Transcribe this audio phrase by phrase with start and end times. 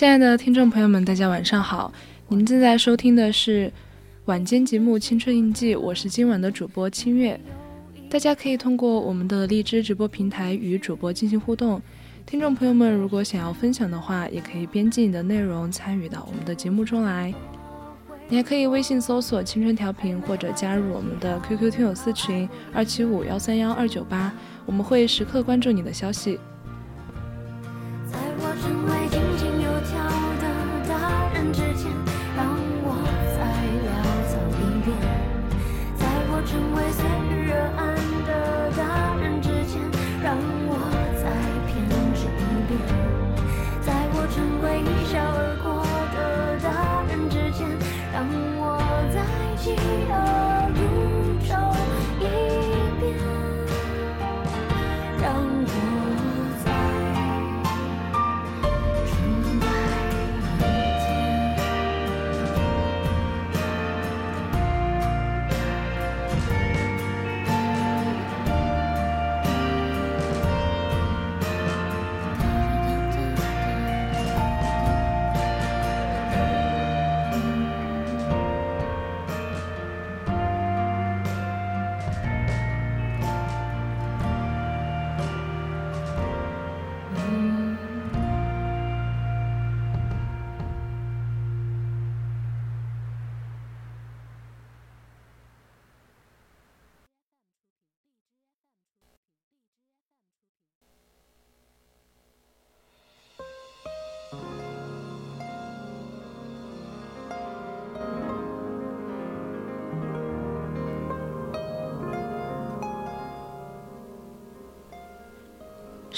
[0.00, 1.92] 亲爱的听众朋友们，大家晚上好！
[2.28, 3.70] 您正在收听的是
[4.24, 7.38] 晚间节目《青春印记》，我是今晚的主播清月。
[8.08, 11.82] 大家可以通过我们的荔枝直播平台与主播进行互动。
[12.24, 17.34] 听众朋友们，如果想要分享的话，也可以编辑你的内容参与到我们的节目中来。
[18.26, 24.32] 你还可以微信搜索“青春调频”或者加入我们的 QQ 听友私群二七五幺三幺二九八，
[24.64, 26.40] 我们会时刻关注你的消息。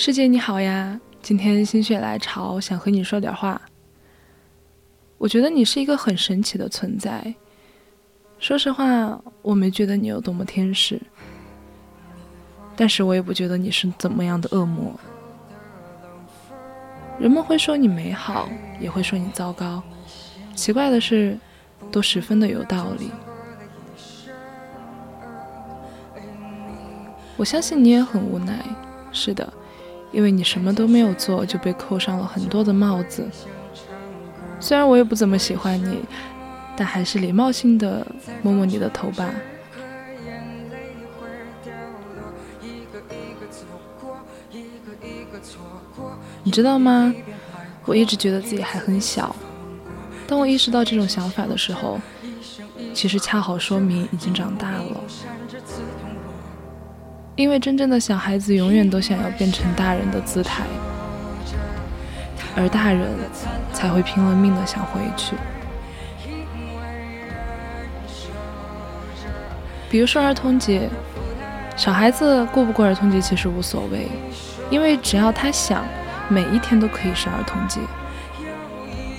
[0.04, 3.62] 师姐你好呀，今天心血来潮想和你说点话。
[5.16, 7.32] 我觉得你是一个很神奇的存在。
[8.40, 11.00] 说实话，我没觉得你有多么天使。
[12.74, 14.98] 但是我也不觉得你是怎么样的恶魔。
[17.20, 18.48] 人们会说你美好，
[18.80, 19.80] 也会说你糟糕。
[20.56, 21.38] 奇怪的是，
[21.92, 23.08] 都十分的有道理。
[27.36, 28.66] 我相信你也很无奈，
[29.12, 29.52] 是的，
[30.12, 33.26] 因为你什么都没有做就被扣上了很多的帽子。
[34.60, 35.98] 虽然我也不怎么喜欢你，
[36.76, 38.06] 但还是礼貌性的
[38.42, 39.28] 摸摸你的头吧。
[46.44, 47.12] 你知道吗？
[47.84, 49.34] 我一直觉得自己还很小。
[50.28, 52.00] 当我意识到这种想法的时候，
[52.94, 55.00] 其实恰好说明已经长大了。
[57.36, 60.64] 因为真正的小孩子永远都想要变成大人的姿态，
[62.56, 63.08] 而大人
[63.72, 65.34] 才会拼了命的想回去。
[69.90, 70.88] 比如说儿童节，
[71.76, 74.08] 小孩子过不过儿童节其实无所谓，
[74.70, 75.84] 因为只要他想。
[76.28, 77.78] 每一天都可以是儿童节，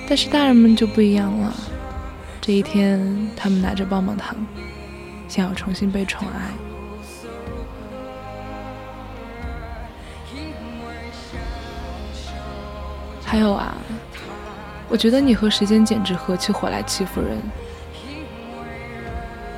[0.07, 1.53] 但是大人们就不一样了。
[2.41, 4.35] 这一天，他们拿着棒棒糖，
[5.27, 6.62] 想要重新被宠爱。
[13.33, 13.75] 还有啊，
[14.87, 17.35] 我觉得你和时间简直合起伙来欺负人。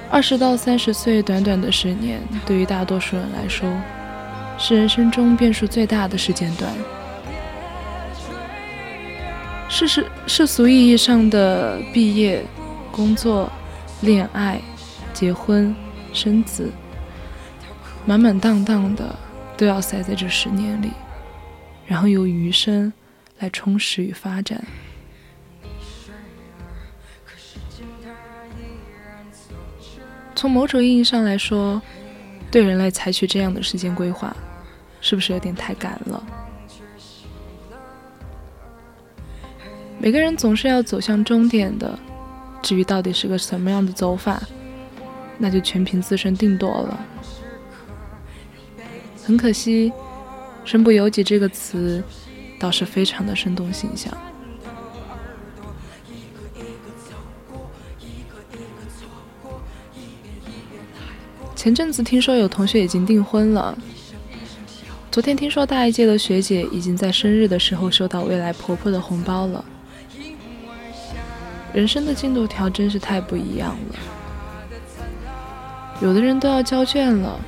[0.09, 3.69] 二十到三十岁，短短的十年，对于大多数人来说，
[4.57, 6.71] 是人生中变数最大的时间段。
[9.67, 12.45] 世世世俗意义上的毕业、
[12.93, 13.51] 工作、
[13.99, 14.61] 恋爱、
[15.11, 15.75] 结婚、
[16.13, 16.71] 生子，
[18.05, 19.13] 满满当当的
[19.57, 20.91] 都要塞在这十年里，
[21.85, 22.93] 然后由余生
[23.39, 24.63] 来充实与发展。
[30.35, 31.81] 从某种意义上来说，
[32.51, 34.35] 对人类采取这样的时间规划，
[35.01, 36.23] 是不是有点太赶了？
[39.97, 41.97] 每个人总是要走向终点的，
[42.61, 44.43] 至于到底是个什么样的走法，
[45.37, 46.99] 那就全凭自身定夺了。
[49.23, 49.91] 很可惜
[50.65, 52.03] ，“身不由己”这个词
[52.59, 54.15] 倒是非常的生动形象。
[61.55, 63.75] 前阵子听说有同学已经订婚了，
[65.09, 69.65] 昨天听说大一届的学姐已经在生日的时候收到未来婆婆的红包了。
[71.73, 73.99] 人生的进度条真是太不一样了，
[76.01, 77.39] 有的人都要交卷了，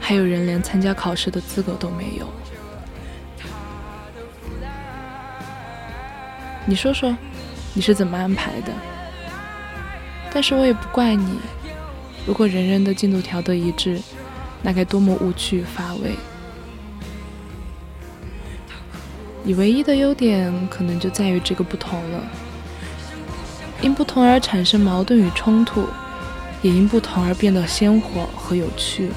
[0.00, 2.26] 还有人连参加考试的资格都没有。
[6.68, 7.16] 你说说，
[7.72, 8.72] 你是怎么安排的？
[10.32, 11.38] 但是我也不怪你，
[12.26, 14.00] 如果人人的进度条都一致，
[14.62, 16.16] 那该多么无趣乏味。
[19.44, 22.20] 你唯一的优点，可能就在于这个不同了。
[23.80, 25.86] 因不同而产生矛盾与冲突，
[26.62, 29.10] 也因不同而变得鲜活和有趣。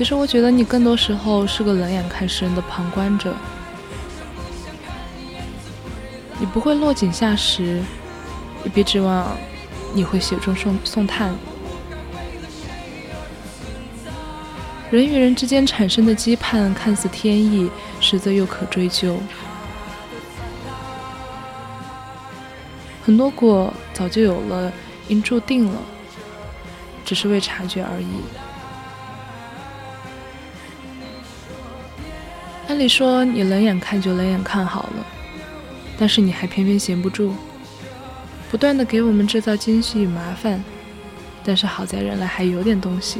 [0.00, 3.34] 其实我觉得你更多时候是个冷眼看世人的旁观者，
[6.38, 7.82] 你不会落井下石，
[8.64, 9.36] 也别指望
[9.92, 11.34] 你会雪中送送炭。
[14.90, 17.70] 人与人之间产生的羁绊看似天意，
[18.00, 19.18] 实则又可追究。
[23.04, 24.72] 很多果早就有了，
[25.08, 25.78] 因注定了，
[27.04, 28.49] 只是未察觉而已。
[32.70, 35.04] 按理说，你冷眼看就冷眼看好了，
[35.98, 37.34] 但是你还偏偏闲不住，
[38.48, 40.62] 不断的给我们制造惊喜与麻烦。
[41.42, 43.18] 但是好在人类还有点东西。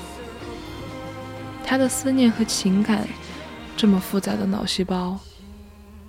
[1.65, 3.09] 他的思念和情感，
[3.77, 5.19] 这么复杂的脑细胞，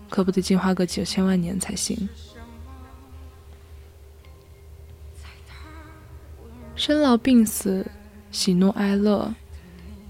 [0.08, 2.08] 可不得进化个九千万年才行。
[6.76, 7.84] 生老病死，
[8.32, 9.34] 喜怒哀乐，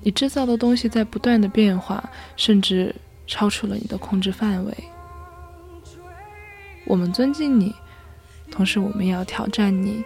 [0.01, 2.93] 你制造的东西在不断的变化，甚至
[3.31, 4.77] 超出了你的控制范围。
[6.85, 7.73] 我们尊敬你，
[8.51, 10.03] 同时我们也要挑战你。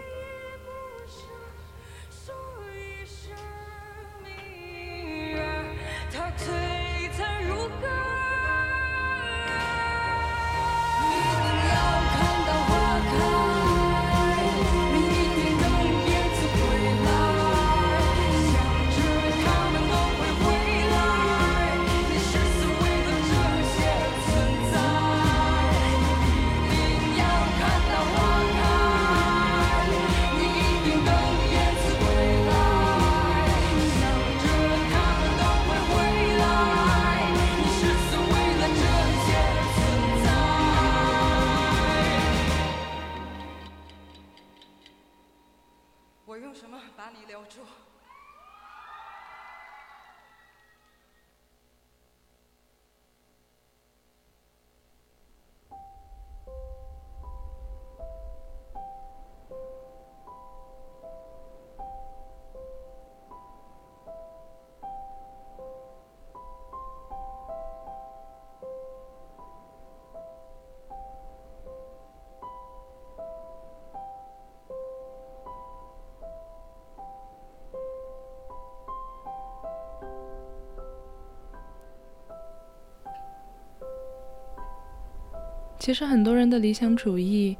[85.86, 87.56] 其实很多人的理想主义，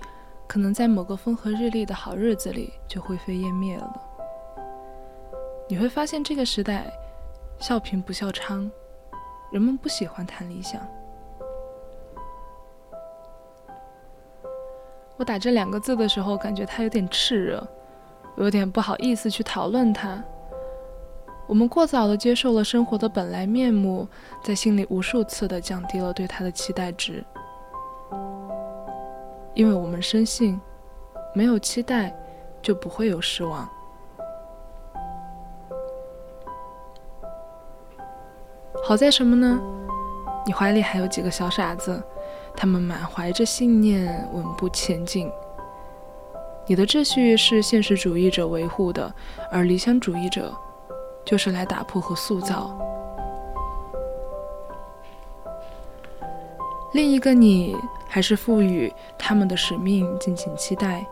[0.49, 4.03] 可能在某个风和日丽的好日子里就灰飞烟灭了。
[5.69, 6.93] 你会发现，这个时代
[7.61, 8.69] 笑贫不笑娼，
[9.53, 10.85] 人们不喜欢谈理想。
[15.17, 17.65] 我打这两个字的时候，感觉它有点炽热，
[18.39, 20.21] 有点不好意思去讨论它。
[21.47, 24.09] 我们过早的接受了生活的本来面目，
[24.43, 27.25] 在心里无数次的降低了对它的期待值，
[29.57, 30.61] 因为我们深信，
[31.35, 32.15] 没有期待，
[32.61, 33.67] 就不会有失望。
[38.85, 39.59] 好在什么呢？
[40.45, 42.01] 你怀里还有几个小傻子，
[42.55, 45.33] 他们满怀着信念，稳步前进。
[46.67, 49.11] 你的秩序是现实主义者维护的，
[49.51, 50.55] 而理想主义者
[51.25, 52.79] 就是来打破和塑造。
[56.97, 57.77] 另一个你，
[58.09, 61.07] 还是赋予他们的使命，敬请期待。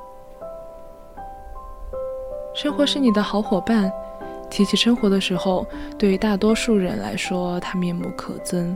[2.54, 3.92] 生活是你的好伙伴。
[4.48, 5.66] 提起生活的时候，
[5.98, 8.74] 对于大多数人来说，它面目可憎。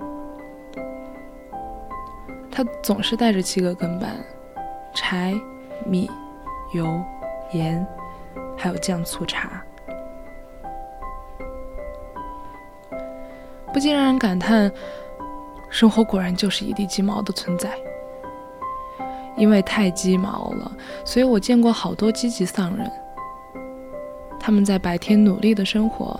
[2.50, 4.10] 它总是带着七个根本：
[4.94, 5.34] 柴、
[5.86, 6.10] 米、
[6.74, 6.86] 油、
[7.52, 7.86] 盐，
[8.54, 9.64] 还有酱醋茶。
[13.72, 14.70] 不禁让人感叹，
[15.70, 17.70] 生活果然就是一地鸡毛的存在。
[19.36, 20.72] 因为太鸡毛了，
[21.04, 22.90] 所以我见过好多积极丧人。
[24.40, 26.18] 他们在白天努力的生活，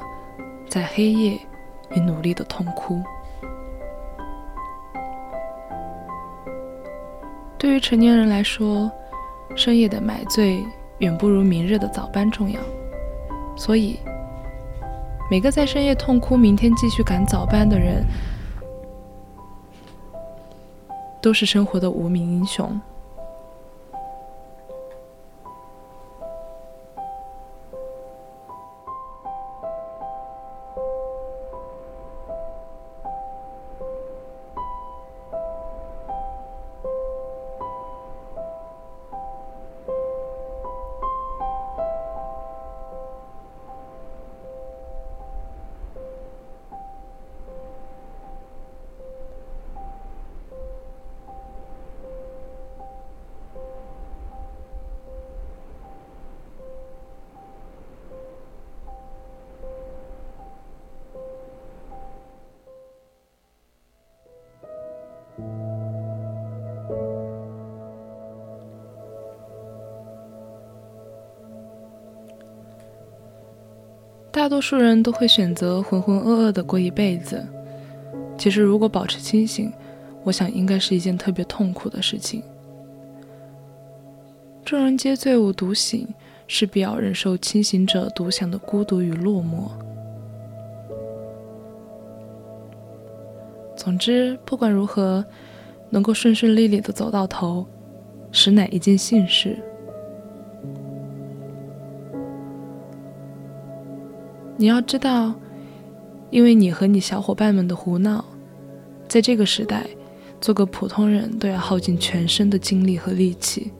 [0.68, 1.36] 在黑夜
[1.90, 3.02] 也努力的痛哭。
[7.56, 8.88] 对于成年人来说，
[9.56, 10.64] 深夜的买醉
[10.98, 12.60] 远不如明日的早班重要。
[13.56, 13.98] 所以，
[15.28, 18.04] 每个在深夜痛哭，明天继续赶早班的人，
[21.28, 22.80] 都是生活的无名英雄。
[74.38, 77.44] 大多数人都会选择浑浑噩噩的过一辈子。
[78.38, 79.72] 其实，如果保持清醒，
[80.22, 82.40] 我想应该是一件特别痛苦的事情。
[84.64, 86.06] 众人皆醉我独醒，
[86.46, 89.72] 势必要忍受清醒者独享的孤独与落寞。
[93.76, 95.24] 总之，不管如何，
[95.90, 97.66] 能够顺顺利利的走到头，
[98.30, 99.58] 实乃一件幸事。
[104.60, 105.32] 你要知道，
[106.30, 108.24] 因为你和你小伙伴们的胡闹，
[109.06, 109.86] 在这个时代，
[110.40, 113.70] 做个普通人都要耗尽全身的精力和力气。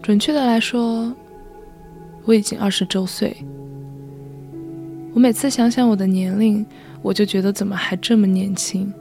[0.00, 1.12] 准确的来说，
[2.24, 3.36] 我已经二十周岁。
[5.12, 6.64] 我每次想想我的年龄，
[7.02, 8.92] 我就觉得怎么还这么年轻。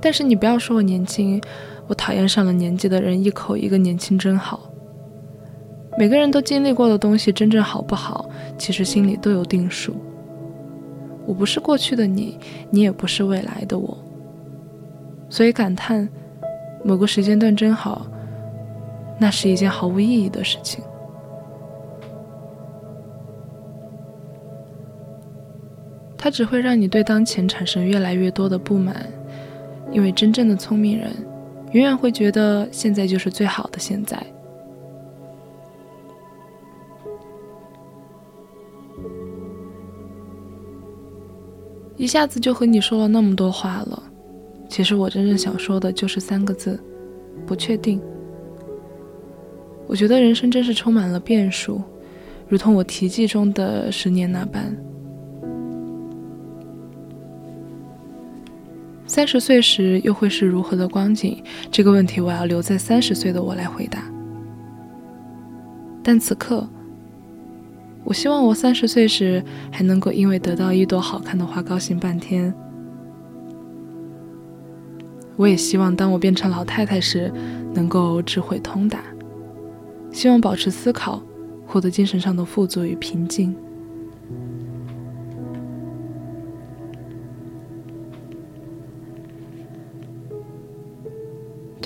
[0.00, 1.40] 但是你不要说我年轻，
[1.86, 4.60] 我讨厌上了年纪的人一口一个年轻真好。
[5.98, 9.94] 每个人都经历过的东西，真正好不好，其实心里都有定数。
[11.26, 12.38] 我不是过去的你，
[12.70, 13.98] 你也不是未来的我，
[15.28, 16.08] 所以感叹
[16.82, 18.06] 某个时间段真好，
[19.18, 20.82] 那是一件毫无意义的事情。
[26.16, 29.06] 它只会让你对当前产生越来越多的不满。
[29.92, 31.12] 因为真正的聪明人，
[31.72, 34.24] 永远会觉得现在就是最好的现在。
[41.96, 44.02] 一下子就和你说了那么多话了，
[44.68, 46.82] 其实我真正想说的就是三个字：
[47.46, 48.00] 不确定。
[49.86, 51.82] 我觉得人生真是充满了变数，
[52.48, 54.74] 如同我题记中的十年那般。
[59.10, 61.42] 三十岁时又会是如何的光景？
[61.68, 64.04] 这个问题我要留在三十岁的我来回答。
[66.00, 66.64] 但此刻，
[68.04, 72.54] 我希望我三十岁时还能够因为得到一朵好看的花高兴半天。
[75.34, 77.32] 我也希望当我变成老太太时，
[77.74, 79.00] 能够智慧通达，
[80.12, 81.20] 希望保持思考，
[81.66, 83.56] 获得精神上的富足与平静。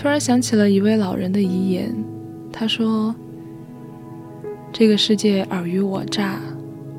[0.04, 1.90] 突然想起了一位老人的遗言，
[2.52, 3.14] 他说
[4.70, 6.38] ：“这个世界尔虞我诈，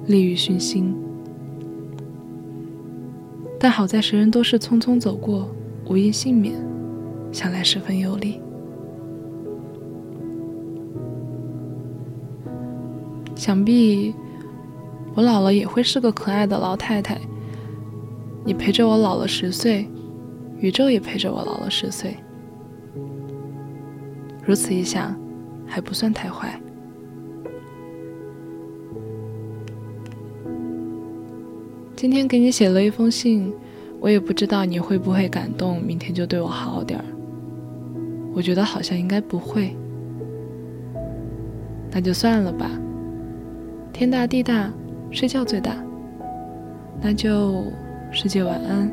[0.07, 0.91] 利欲熏心，
[3.59, 5.47] 但好在谁人都是匆匆走过。”
[5.85, 6.55] 无一幸免，
[7.31, 8.41] 想来十分有理。
[13.35, 14.15] 想必
[15.13, 17.21] 我老了也会是个可爱的老太太。
[18.43, 19.87] 你陪着我老了十岁，
[20.57, 22.17] 宇宙也陪着我老了十岁。
[24.45, 25.15] 如此一想，
[25.65, 26.59] 还不算太坏。
[31.95, 33.53] 今天给你写了一封信。
[34.01, 37.05] 我也不知道你会不会感动，明天就对我好点儿。
[38.35, 39.75] 我觉得好像应该不会，
[41.89, 42.69] 那就算了吧。
[43.91, 44.71] 天大地大，
[45.09, 45.75] 睡觉最大。
[47.01, 47.63] 那就
[48.11, 48.91] 世界晚安。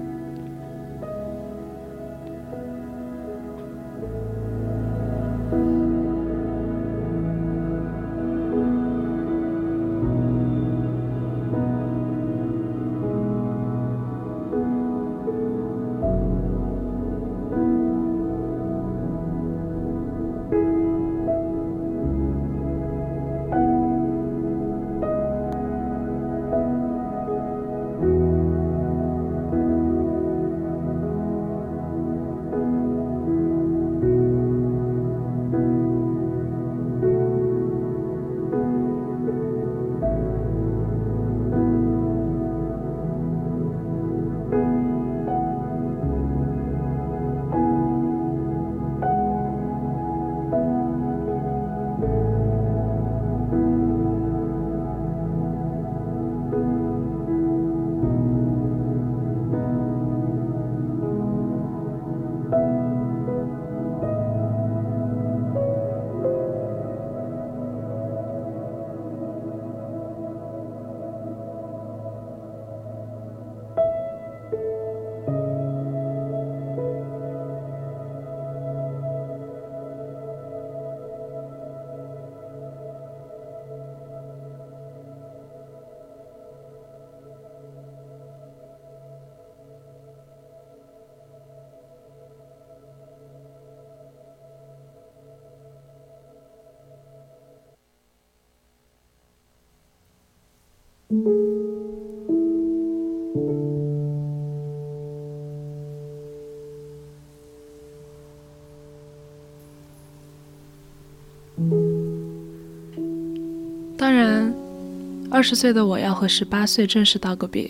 [115.42, 117.68] 二十岁的我要和十八岁正式道个别。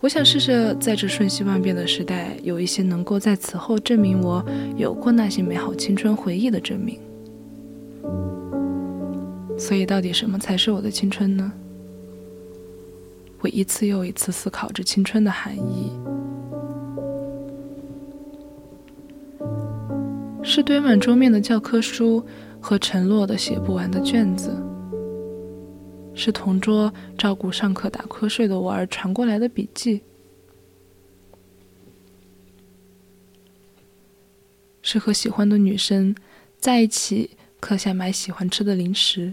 [0.00, 4.42] 我想试着在这瞬息万变的时代，有一些能够在此后证明我
[4.78, 6.98] 有过那些美好青春回忆的证明。
[9.58, 11.52] 所以，到底什么才是我的青春呢？
[13.40, 15.92] 我一次又一次思考着青春的含义：
[20.42, 22.24] 是堆满桌面的教科书
[22.58, 24.50] 和沉落的写不完的卷子；
[26.20, 30.02] 是同桌照顾上课打瞌睡的我而传过来的笔记；
[34.82, 36.14] 是和喜欢的女生
[36.58, 39.32] 在一起课下买喜欢吃的零食。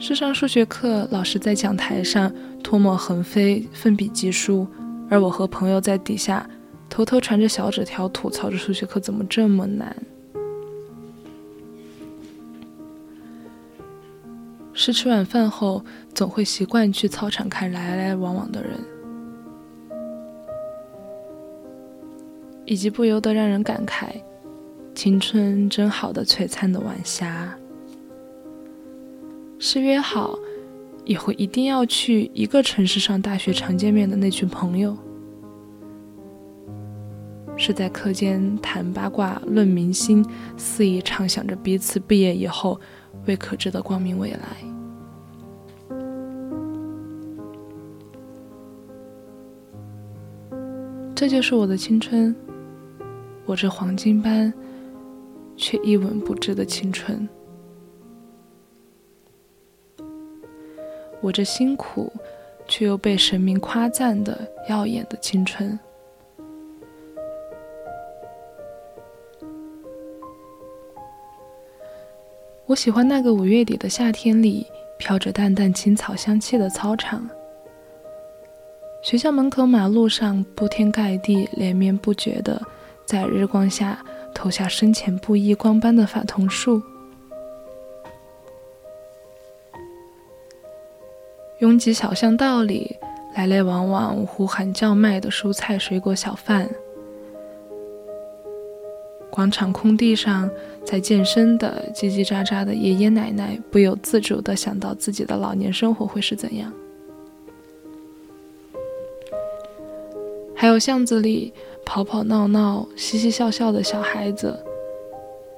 [0.00, 4.66] 是上数学课，老师在讲台上唾沫横飞，奋笔疾书，
[5.08, 6.50] 而我和朋友在底下
[6.88, 9.96] 偷偷传着小纸条，吐槽着数学课怎么这么难。
[14.82, 18.80] 是吃晚饭后总会习惯去操场看来来往往的人，
[22.64, 24.06] 以及不由得让人感慨：
[24.94, 27.54] 青春真好的璀璨的晚霞。
[29.58, 30.38] 是约好
[31.04, 34.96] 以后一定要去一个城市上大学常见面的那群朋友，
[37.54, 40.24] 是在课间谈八卦论明星，
[40.56, 42.80] 肆意畅想着彼此毕业以后
[43.30, 44.40] 未可知的光明未来。
[51.14, 52.34] 这就是我的青春，
[53.44, 54.52] 我这黄金般
[55.56, 57.28] 却一文不值的青春。
[61.20, 62.12] 我这辛苦
[62.66, 64.36] 却又被神明夸赞的
[64.68, 65.78] 耀眼的青春。
[72.70, 74.64] 我喜欢那个五月底的夏天里，
[74.96, 77.28] 飘着淡淡青草香气的操场。
[79.02, 82.62] 学校门口马路上铺天盖地、连绵不绝的，
[83.04, 84.00] 在日光下
[84.32, 86.80] 投下深浅不一光斑的法桐树。
[91.58, 92.96] 拥挤小巷道里，
[93.34, 96.70] 来来往往呼喊叫卖的蔬菜水果小贩。
[99.28, 100.48] 广场空地上，
[100.90, 106.72] 在健身的叽叽喳喳的爷爷奶奶，不由自主地想到自己的老年生活会是怎样。
[110.52, 111.52] 还有巷子里
[111.86, 114.58] 跑跑闹闹、嘻嘻笑笑的小孩子，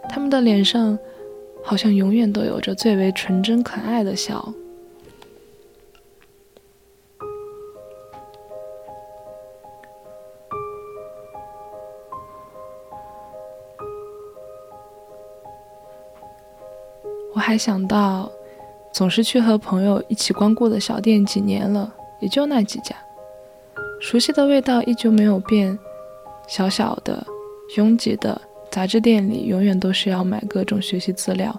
[0.06, 0.98] 他们的脸上
[1.62, 4.52] 好像永远都有着最为纯真可爱的笑。
[17.42, 18.30] 还想到，
[18.92, 22.94] 总是去和朋友一起光顾的小店，几年了，也就那几家，
[24.00, 25.76] 熟悉的味道依旧没有变。
[26.48, 27.24] 小小的、
[27.76, 31.54] 拥挤的杂志店里，永远都是要买各种学习资料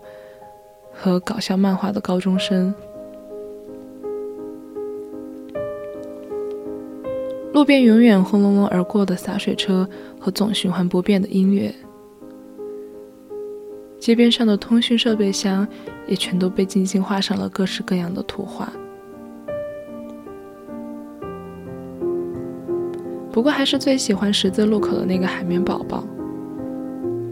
[0.91, 2.73] 和搞笑漫画的高中生。
[7.53, 9.87] 路边永远轰隆隆而过的洒水车
[10.19, 11.73] 和总循环不变的音乐。
[14.03, 15.65] 街边上的通讯设备箱
[16.05, 18.69] 也全都被精心画上了各式各样的图画。
[23.31, 26.05] 不过还是最喜欢十字路口的那个海绵宝宝。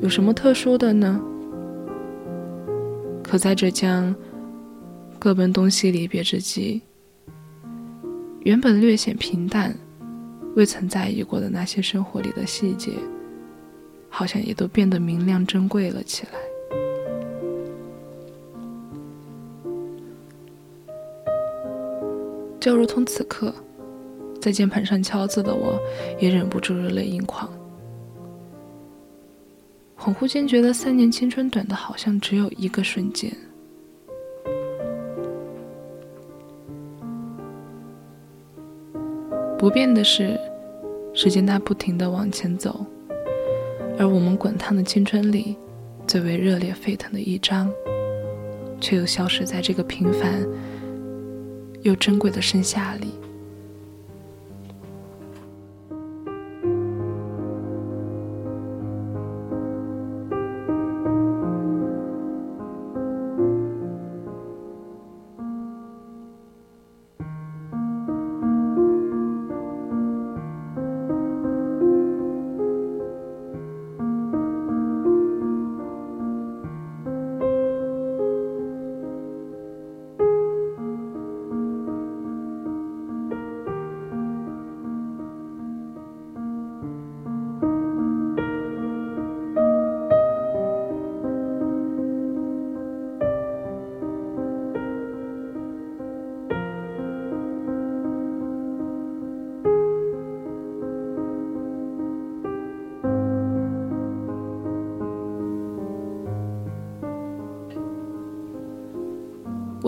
[0.01, 1.19] 有什么特殊的呢？
[3.21, 4.15] 可在这将
[5.19, 6.81] 各奔东西离别之际，
[8.43, 9.75] 原本略显平淡、
[10.55, 12.93] 未曾在意过的那些生活里的细节，
[14.07, 16.39] 好像也都变得明亮珍贵了起来。
[22.61, 23.51] 就如同此刻，
[24.39, 25.79] 在键盘上敲字的我，
[26.19, 27.51] 也忍不住热泪盈眶。
[29.97, 33.35] 恍惚间觉得三年青春短的好像只有一个瞬间。
[39.57, 40.39] 不变的是，
[41.15, 42.85] 时间它不停的往前走，
[43.97, 45.57] 而我们滚烫的青春里，
[46.05, 47.71] 最为热烈沸腾的一章，
[48.79, 50.47] 却又消失在这个平凡。
[51.83, 53.11] 又珍贵的盛夏里。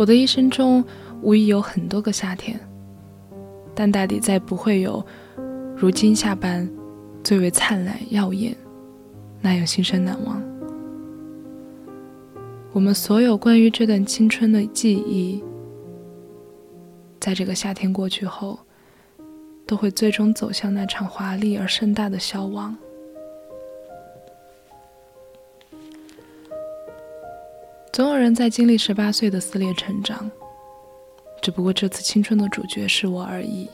[0.03, 0.83] 我的一生中，
[1.21, 2.59] 无疑有很多个夏天，
[3.73, 5.01] 但大抵再不会有
[5.77, 6.69] 如今夏般
[7.23, 8.53] 最为灿烂耀眼，
[9.39, 10.43] 那样心生难忘。
[12.73, 15.41] 我们所有关于这段青春的记忆，
[17.21, 18.59] 在这个夏天过去后，
[19.65, 22.75] 都会最终走向那场华丽而盛大的消亡。
[28.23, 30.31] 人在经历十八岁的撕裂成长，
[31.41, 33.69] 只不过这次青春的主角是我而已。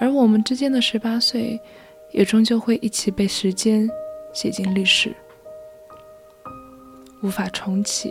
[0.00, 1.60] 而我们之间的十八岁，
[2.10, 3.88] 也终究会一起被时间
[4.32, 5.14] 写进历史，
[7.22, 8.10] 无法重启，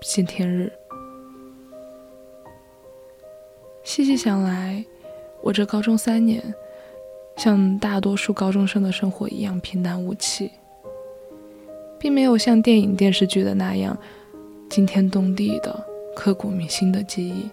[0.00, 0.72] 见天日。
[3.84, 4.82] 细细想来，
[5.42, 6.42] 我这高中三年，
[7.36, 10.50] 像大多数高中生的生活一样平淡无奇。
[12.02, 13.96] 并没有像电影电视剧的那样
[14.68, 15.86] 惊天动地的
[16.16, 17.48] 刻骨铭心的记忆。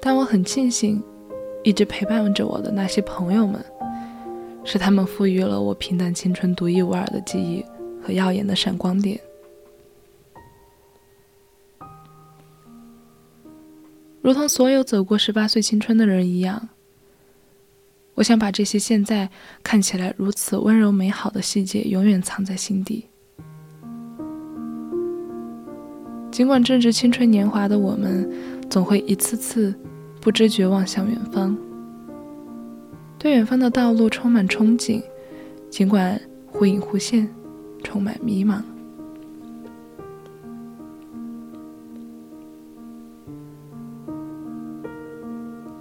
[0.00, 1.02] 但我很庆幸，
[1.64, 3.60] 一直陪伴着我的那些朋友们，
[4.62, 7.64] 是他们赋予了我平淡青春独一无二的记忆
[8.00, 9.18] 和耀眼的闪光点。
[14.22, 16.68] 如同所有走过十八岁青春的人一样，
[18.14, 19.28] 我想把这些现在
[19.64, 23.06] 看起来如此温柔美好的细节永远藏在心底。
[26.30, 28.30] 尽管正值青春年华的我们，
[28.70, 29.74] 总会一次次
[30.20, 31.56] 不知觉望向远方，
[33.18, 35.02] 对远方的道路充满憧憬，
[35.68, 37.28] 尽管忽隐忽现，
[37.82, 38.62] 充满迷茫。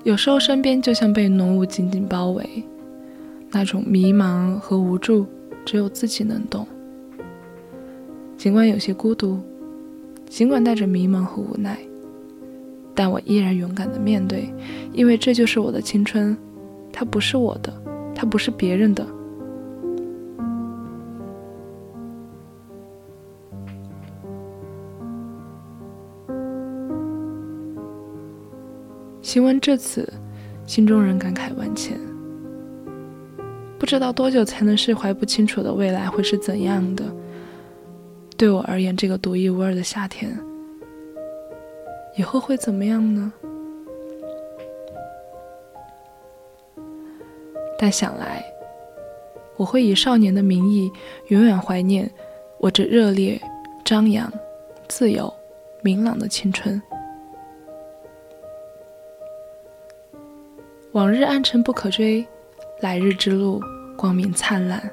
[0.04, 2.44] 有时候身边就像被浓雾紧紧包围，
[3.52, 5.28] 那种迷茫和无助，
[5.64, 6.66] 只有自己能懂。
[8.36, 9.40] 尽管有些孤独，
[10.28, 11.78] 尽管带着迷茫和无奈，
[12.96, 14.52] 但我依然勇敢的面对，
[14.92, 16.36] 因为这就是我的青春，
[16.92, 17.72] 它不是我的，
[18.16, 19.06] 它不是别人的。
[29.32, 30.12] 行文至此，
[30.68, 31.98] 心中仍感慨万千。
[33.80, 37.06] 不知道多久才能释怀不清楚的未来会是怎样的。
[38.36, 40.38] 对我而言，这个独一无二的夏天，
[42.18, 43.32] 以后会怎么样呢？
[47.80, 48.44] 但想来，
[49.56, 50.92] 我会以少年的名义，
[51.30, 52.12] 永远怀念
[52.60, 53.42] 我这热烈、
[53.86, 54.30] 张扬、
[54.90, 55.34] 自由、
[55.82, 56.82] 明朗的青春。
[60.94, 62.26] 往日暗沉不可追，
[62.82, 63.62] 来日之路
[63.96, 64.92] 光明灿烂。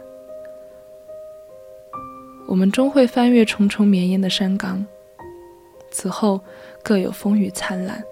[2.46, 4.86] 我们终会翻越重重绵延的山岗，
[5.90, 6.40] 此后
[6.84, 8.02] 各有风雨灿烂。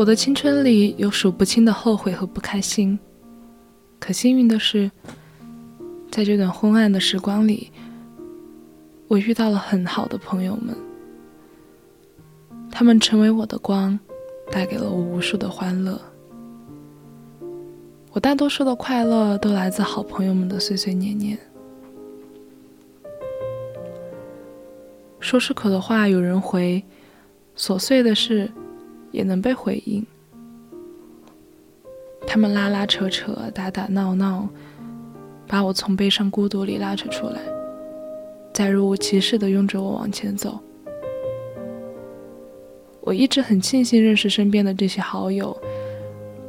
[0.00, 2.98] 我的青春里有数不清的后悔和不开心，
[3.98, 4.90] 可幸运的是，
[6.10, 7.70] 在这段昏暗的时光里，
[9.08, 10.74] 我遇到了很好的朋友们，
[12.70, 14.00] 他们成为我的光，
[14.50, 16.00] 带给了我无数的欢乐。
[18.12, 21.38] 我大多数的快乐都来自好朋友们的碎碎念念。
[25.18, 26.82] 说出口的话有人回，
[27.54, 28.50] 琐碎的事。
[29.10, 30.04] 也能被回应。
[32.26, 34.48] 他们拉拉扯扯、打打闹闹，
[35.46, 37.40] 把我从悲伤孤独里拉扯出来，
[38.52, 40.60] 再若无其事地拥着我往前走。
[43.00, 45.56] 我一直很庆幸认识身边的这些好友，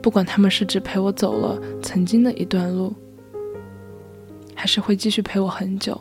[0.01, 2.93] 不管他们是只陪我走了曾经的一段路，
[4.53, 5.99] 还是会继续陪我很久，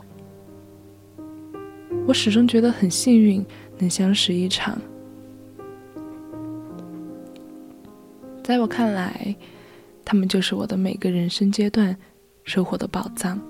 [2.05, 3.43] 我始终觉得很幸运，
[3.79, 4.79] 能相识一场。
[8.51, 9.33] 在我看来，
[10.03, 11.95] 他们就是我的每个人生阶段
[12.43, 13.41] 收获的宝藏。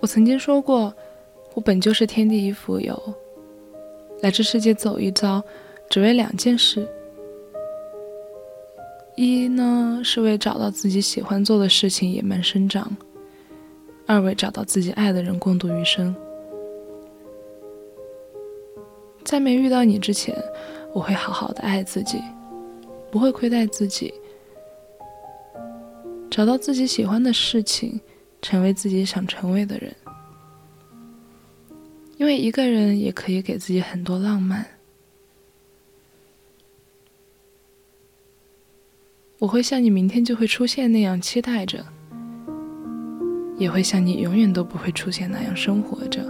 [0.00, 0.94] 我曾经说过，
[1.54, 2.98] 我本就是天地一蜉蝣，
[4.22, 5.42] 来这世界走一遭，
[5.90, 6.88] 只为两件事：
[9.14, 12.84] 一呢是为找到自己喜欢做的事情野蛮生长；
[14.06, 16.14] 二为找到自己爱的人共度余生。
[19.22, 20.34] 在没遇到你之前，
[20.94, 22.18] 我会好好的爱自己，
[23.10, 24.14] 不会亏待自己，
[26.30, 28.00] 找到自己喜欢的事情。
[28.42, 29.94] 成为自己想成为的人，
[32.16, 34.66] 因为一个人也可以给自己很多浪漫。
[39.38, 41.84] 我会像你明天就会出现那样期待着，
[43.56, 46.22] 也会像你永远都不会出现那样生活着。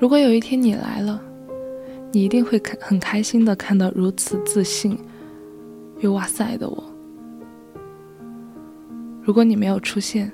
[0.00, 1.20] 如果有一天你来了，
[2.12, 4.96] 你一定会很很开心的看到如此自信
[6.00, 6.97] 又哇塞的我。
[9.28, 10.32] 如果你没有出现，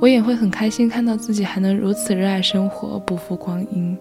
[0.00, 3.98] 我也会很开心看到自己还能如此热爱生活，不负光阴。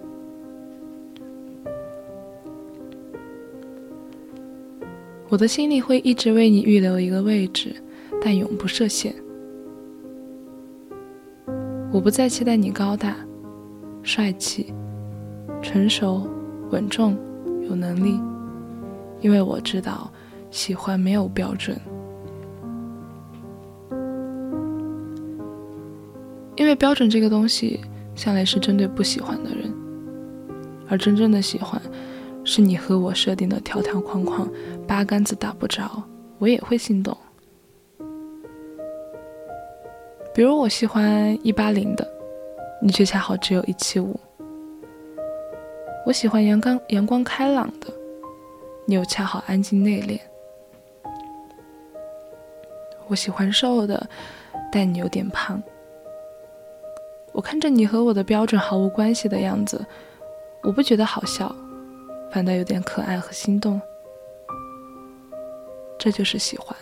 [5.29, 7.75] 我的心里会一直为你预留一个位置，
[8.21, 9.11] 但永不设限。
[11.91, 13.15] 我不再期待你高大、
[14.03, 14.71] 帅气、
[15.59, 16.29] 成熟、
[16.69, 17.17] 稳重、
[17.67, 18.19] 有能力，
[19.21, 20.07] 因为我知道
[20.51, 21.75] 喜欢没有标准。
[26.63, 27.81] 因为标准这个东西，
[28.15, 29.69] 向来是针对不喜欢的人，
[30.87, 31.79] 而真正的喜欢，
[32.45, 34.49] 是你和我设定的条条框框，
[34.87, 36.01] 八竿子打不着，
[36.39, 37.17] 我也会心动。
[40.33, 42.09] 比如我喜欢一八零的，
[42.81, 44.17] 你却恰好只有一七五；
[46.05, 47.87] 我喜欢阳刚阳光开朗的，
[48.85, 50.17] 你又恰好安静内敛；
[53.09, 54.09] 我喜欢瘦的，
[54.71, 55.61] 但你有点胖。
[57.33, 59.83] 我看着你和我的标准毫无关系的样子，
[60.61, 61.53] 我不觉得好笑，
[62.31, 63.81] 反倒有点可爱和心动。
[65.97, 66.75] 这就是喜欢。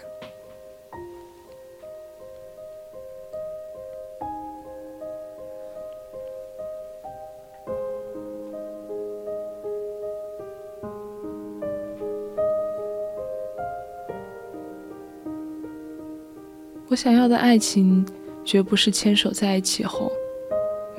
[16.89, 18.05] 我想要的爱情，
[18.43, 20.11] 绝不是牵手在一起后。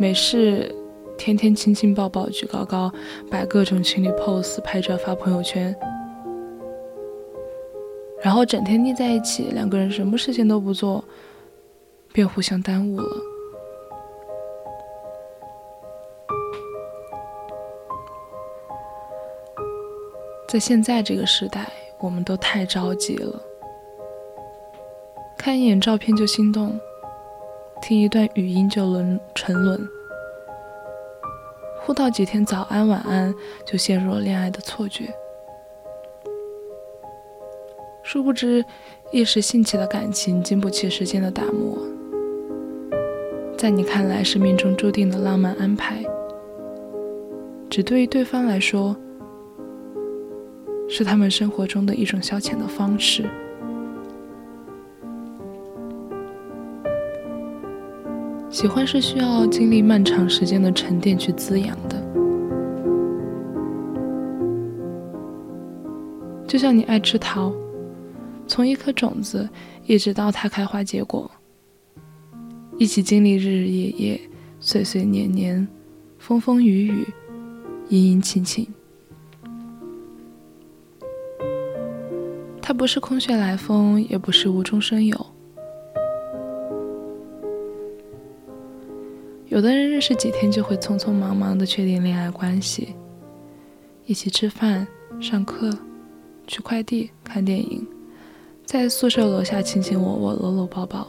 [0.02, 0.74] 没事，
[1.16, 2.92] 天天亲亲抱抱举高高，
[3.30, 5.72] 摆各种情侣 pose 拍照发朋友圈，
[8.20, 11.04] 然后整天腻在一起，两个人什么事情都不做，
[12.12, 13.08] 便互相耽误了。
[20.48, 23.40] 在现在这个时代，我们都太着急了，
[25.38, 26.76] 看一眼照片就心动。
[27.82, 29.88] 听一段语音就沦沉沦，
[31.80, 33.34] 互道几天早安晚安
[33.66, 35.12] 就陷入了恋爱的错觉。
[38.04, 38.64] 殊不知，
[39.10, 41.76] 一时兴起的感情经不起时间的打磨，
[43.58, 46.04] 在你看来是命中注定的浪漫安排，
[47.68, 48.96] 只对于对方来说，
[50.88, 53.24] 是他们生活中的一种消遣的方式。
[58.52, 61.96] 喜欢是需要经历漫长时间的沉淀去滋养的，
[66.46, 67.50] 就像你爱吃桃，
[68.46, 69.48] 从一颗种子
[69.86, 71.28] 一直到它开花结果，
[72.76, 74.20] 一起经历日日夜夜、
[74.60, 75.66] 岁岁年年、
[76.18, 77.06] 风风雨雨、
[77.88, 78.68] 阴阴晴晴。
[82.60, 85.31] 它不是空穴来风，也不是无中生有。
[89.52, 92.96] 有的人认识几天就会匆匆忙忙的确定恋爱关系，
[94.06, 94.86] 一起吃饭、
[95.20, 95.70] 上课、
[96.46, 97.86] 取快递、看电影，
[98.64, 101.06] 在宿舍楼下卿卿我我、搂搂抱抱，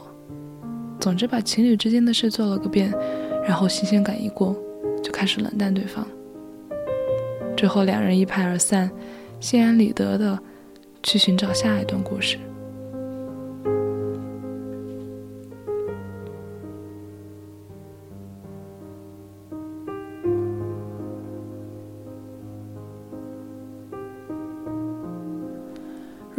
[1.00, 2.92] 总之把情侣之间的事做了个遍，
[3.46, 4.54] 然后新鲜感一过，
[5.02, 6.06] 就开始冷淡对方，
[7.56, 8.90] 之后两人一拍而散，
[9.40, 10.38] 心安理得的
[11.02, 12.36] 去寻找下一段故事。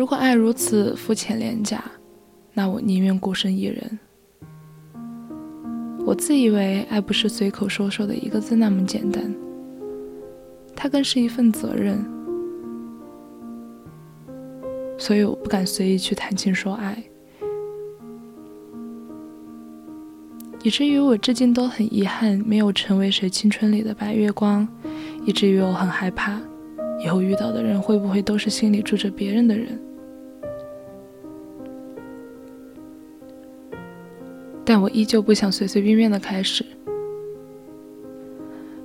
[0.06, 1.84] 如果爱如此肤浅廉价，
[2.54, 4.00] 那我宁愿孤身一人。
[6.06, 9.36] 我自以为爱不是随口说说的一个字那么简单，
[10.76, 12.06] 它更是一份责任，
[14.96, 17.04] 所以我不敢随意去谈情说爱，
[20.62, 24.68] 以至于我至今都很遗憾没有成为谁青春里的白月光，
[25.26, 26.40] 以至于我很害怕，
[27.04, 29.82] 以后遇到的人会不会都是心里住着别人的人。
[34.76, 36.66] 但我依旧不想随随便便的开始，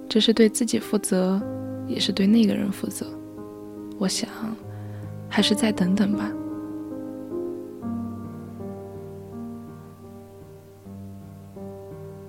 [0.09, 1.43] 这是对自己负责，
[1.89, 3.05] 也是对那个人负责。
[3.99, 4.31] 我想，
[5.29, 6.31] 还是再等等吧。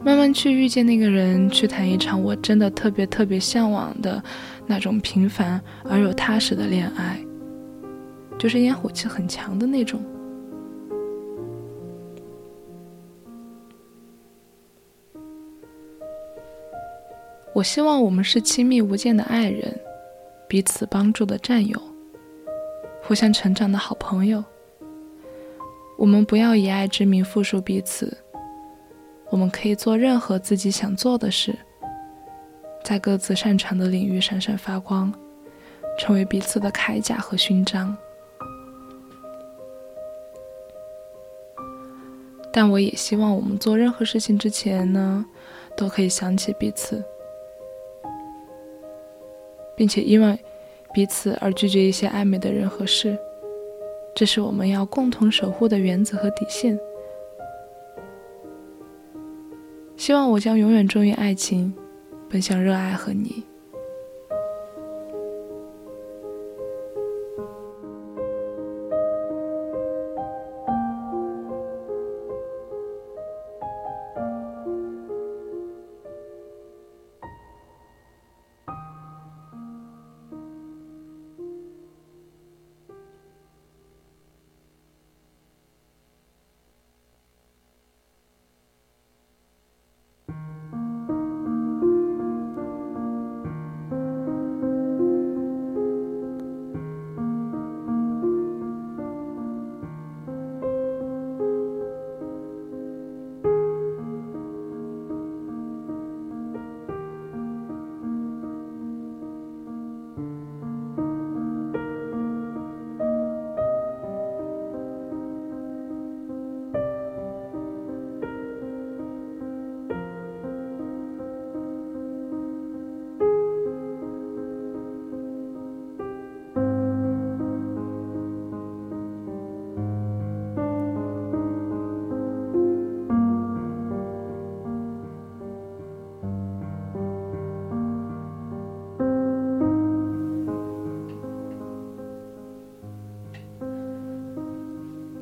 [0.03, 4.23] 慢慢去遇见那个人，去谈一场我真的特别特别向往的
[4.65, 7.23] 那种平凡而又踏实的恋爱，
[8.39, 10.01] 就是烟火气很强的那种。
[17.53, 19.77] 我希望我们是亲密无间的爱人，
[20.47, 21.81] 彼此帮助的战友，
[23.03, 24.43] 互相成长的好朋友。
[25.97, 28.17] 我们不要以爱之名附属彼此。
[29.29, 31.53] 我们可以做任何自己想做的事，
[32.83, 35.13] 在各自擅长的领域闪闪发光，
[35.97, 37.95] 成为彼此的铠甲和勋章。
[42.51, 45.25] 但我也希望我们做任何事情之前呢，
[45.77, 47.01] 都可以想起彼此，
[49.81, 50.37] 并且因为
[50.93, 53.17] 彼此而拒绝一些暧昧的人和事，
[54.13, 56.79] 这是我们要共同守护的原则和底线。
[59.97, 61.73] 希望我将永远忠于爱情，
[62.29, 63.43] 奔向热爱和你。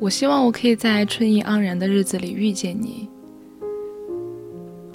[0.10, 3.08] 我希望我可以在春意盎然的日子里遇见你。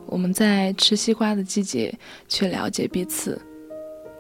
[0.06, 1.96] 我们在吃西瓜的季节
[2.26, 3.40] 去了解彼此，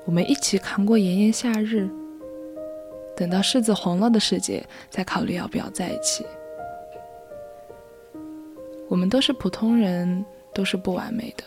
[0.04, 1.90] 我们一起扛过炎炎夏日。
[3.16, 6.24] 等到柿子红了的世界，再考虑要不要在一起。
[8.88, 10.24] 我们都是普通人，
[10.54, 11.42] 都是不完美的，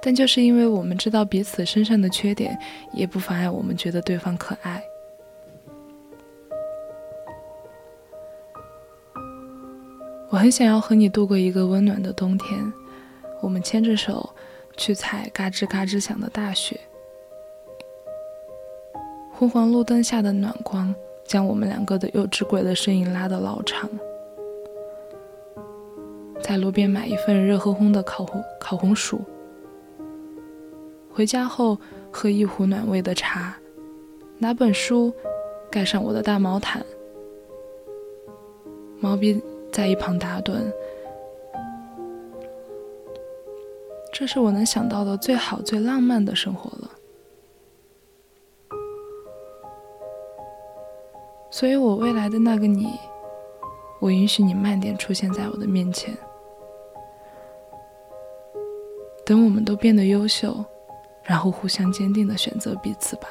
[0.00, 2.56] 但就是因为我们知道彼此身上的缺点，
[2.92, 4.80] 也不妨碍我们觉得对方可爱。
[10.44, 12.70] 很想要和你度过一个温暖的冬天，
[13.40, 14.28] 我们牵着手
[14.76, 16.78] 去踩嘎吱嘎吱响的大雪，
[19.32, 23.88] 昏黄路灯下的暖光将我们两个的幼稚鬼的身影拉得老长，
[26.42, 29.22] 在路边买一份热烘烘的烤红烤红薯，
[31.10, 31.78] 回家后
[32.12, 33.56] 喝一壶暖胃的茶，
[34.36, 35.10] 拿本书
[35.70, 36.84] 盖上我的大毛毯，
[39.00, 39.42] 毛笔。
[39.74, 40.72] 在一旁打盹，
[44.12, 46.90] 这是我能想到的最好、最浪漫的生活了。
[51.50, 52.86] 所以，我未来的那个你，
[54.00, 56.16] 我允许你慢点出现在我的面前。
[59.26, 60.64] 等我们都变得优秀，
[61.24, 63.28] 然后互相坚定的选择彼此吧。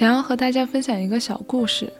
[0.00, 1.92] 想要和大家分享一个小故事。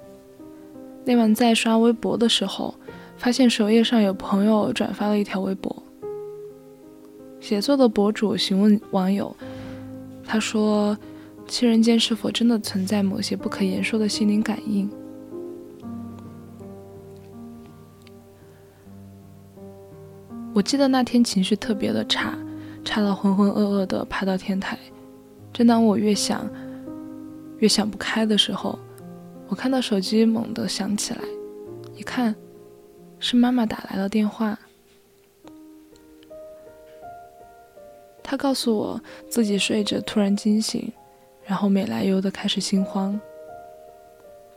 [1.04, 2.74] 那晚在刷微博的时候，
[3.18, 5.82] 发现首页上有朋友转发了一条微博。
[7.40, 9.36] 写作的博主询问网友，
[10.24, 10.96] 他说
[11.46, 14.90] ：“七人间是否真的存在某些不可言说的心灵感应？”
[20.54, 22.32] 我记得那天情绪特别的差，
[22.82, 24.78] 差到浑浑噩噩的爬到天台。
[25.52, 26.48] 正当我越想
[27.60, 28.78] 越想不开的时候，
[29.48, 31.20] 我看到手机猛地响起来，
[31.94, 32.34] 一看，
[33.18, 34.58] 是妈妈打来了电话。
[38.22, 40.92] 她告诉我自己睡着突然惊醒，
[41.44, 43.20] 然后没来由的开始心慌，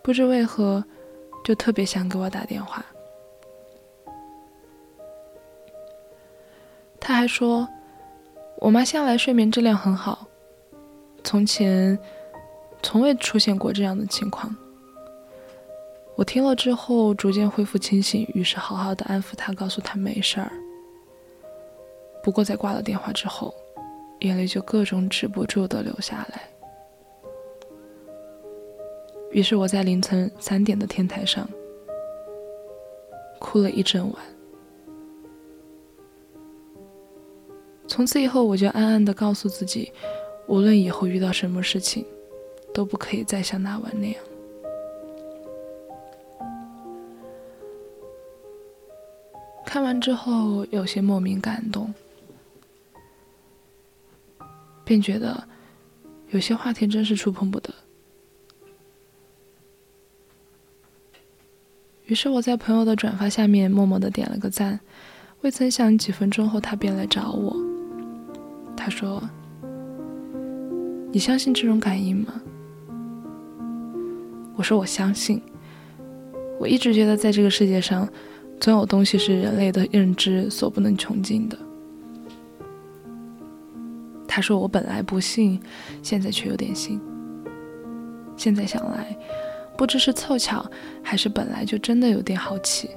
[0.01, 0.83] 不知为何
[1.43, 2.85] 就特别想给我打电话。
[6.99, 7.67] 他还说，
[8.59, 10.27] 我妈向来睡眠质量很好，
[11.23, 11.97] 从前
[12.83, 14.55] 从未出现过这样的情况。
[16.15, 20.51] 我听了之后逐渐恢复清醒，于是好好的安抚他，告诉他没事儿。
[22.21, 23.51] 不过在挂了电话之后，
[24.19, 26.43] 眼泪就各种止不住的流下来。
[29.31, 31.49] 于是我在凌晨三点的天台上
[33.39, 34.23] 哭了一整晚。
[37.87, 39.91] 从此以后，我就暗暗的告诉自己，
[40.47, 42.05] 无论以后遇到什么事情，
[42.73, 44.23] 都不可以再像那晚那样。
[49.65, 51.91] 看完之后，有些莫名感动，
[54.83, 55.47] 便觉得
[56.29, 57.73] 有些话题真是触碰不得。
[62.05, 64.79] 于是我在朋友的转发下面默默的点了个赞，
[65.41, 67.55] 未曾想几分钟后他便来找我。
[68.77, 69.23] 他说
[71.11, 72.39] ：“你相信这种感应吗？”
[74.55, 75.41] 我说：“我相信。
[76.59, 78.07] 我一直觉得，在这个世界上，
[78.59, 81.57] 总有东西是人类的认知所不能穷尽的。”
[84.27, 85.61] 他说：“我本来不信，
[86.01, 86.99] 现在却有点信。
[88.35, 89.15] 现在想来，
[89.77, 90.65] 不知是凑巧，
[91.03, 92.89] 还是本来就真的有点好奇，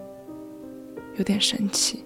[1.16, 2.04] 有点神奇。”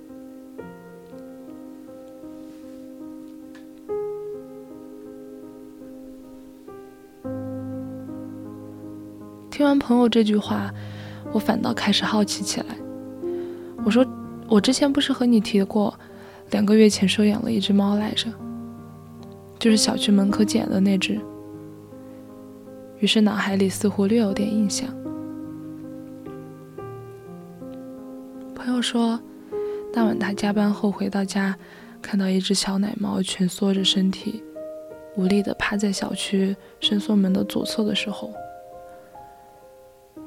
[9.60, 10.72] 听完朋友这句话，
[11.32, 12.66] 我反倒开始好奇起来。
[13.84, 14.02] 我说
[14.48, 15.94] ：“我之前不是和你提过，
[16.50, 18.32] 两个月前收养了一只猫来着，
[19.58, 21.20] 就是小区门口捡的那只。”
[23.00, 24.88] 于是脑海里似乎略有点印象。
[28.54, 29.20] 朋友说，
[29.92, 31.54] 那晚他加班后回到家，
[32.00, 34.42] 看到一只小奶猫蜷缩着身体，
[35.16, 38.32] 无力地趴在小区伸缩门的左侧的时候。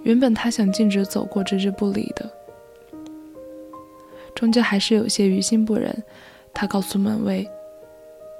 [0.03, 2.29] 原本他想径直走过，置之不理的，
[4.35, 6.03] 终究还是有些于心不忍。
[6.53, 7.49] 他告诉门卫，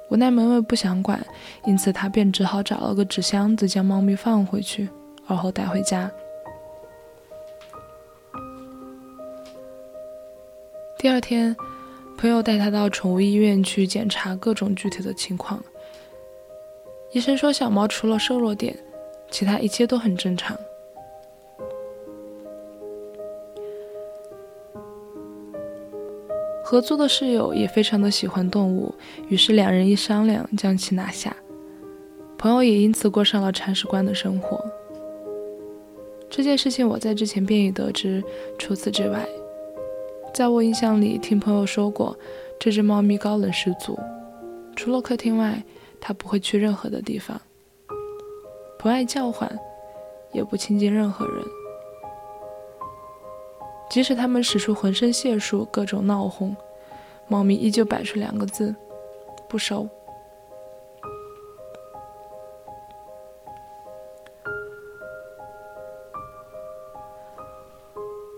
[0.10, 1.26] 无奈门卫不想管，
[1.66, 4.88] 因此他便只好找了个纸箱子将猫咪放回去，
[5.26, 6.12] 而后带回家。
[11.00, 11.56] 第二天，
[12.18, 15.64] 朋友带他到宠物医院去检查各种具体的情况。
[17.14, 18.78] 医生说，小猫除了瘦弱点，
[19.32, 20.58] 其他一切都很正常。
[26.74, 28.96] 合租的室友也非常的喜欢动物，
[29.30, 31.38] 于是两人一商量，将其拿下。
[32.36, 34.60] 朋友也因此过上了铲屎官的生活。
[36.32, 38.24] 这件事情我在之前便已得知。
[38.58, 39.24] 除此之外，
[40.34, 42.18] 在我印象里，听朋友说过，
[42.60, 43.96] 这只猫咪高冷十足，
[44.76, 45.64] 除了客厅外，
[46.02, 47.40] 它不会去任何的地方，
[48.80, 49.48] 不爱叫唤，
[50.32, 51.46] 也不亲近任何人。
[53.94, 56.58] 即使他们使出浑身解数，各种闹哄，
[57.28, 58.74] 猫咪依旧摆出两个字：
[59.48, 59.88] 不收。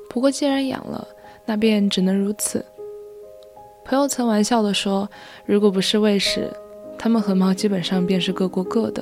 [0.10, 1.08] 不过既然养了，
[1.46, 2.66] 那便只能如此。
[3.86, 5.10] 朋友曾玩笑的说
[5.48, 6.52] ：“如果不是喂食，
[7.00, 9.02] 他们和猫基本上便是各过各的。”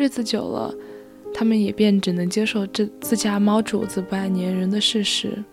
[0.00, 0.74] 日子久了，
[1.34, 5.44] 他们也便只能接受这自家猫主子不爱粘人的事实。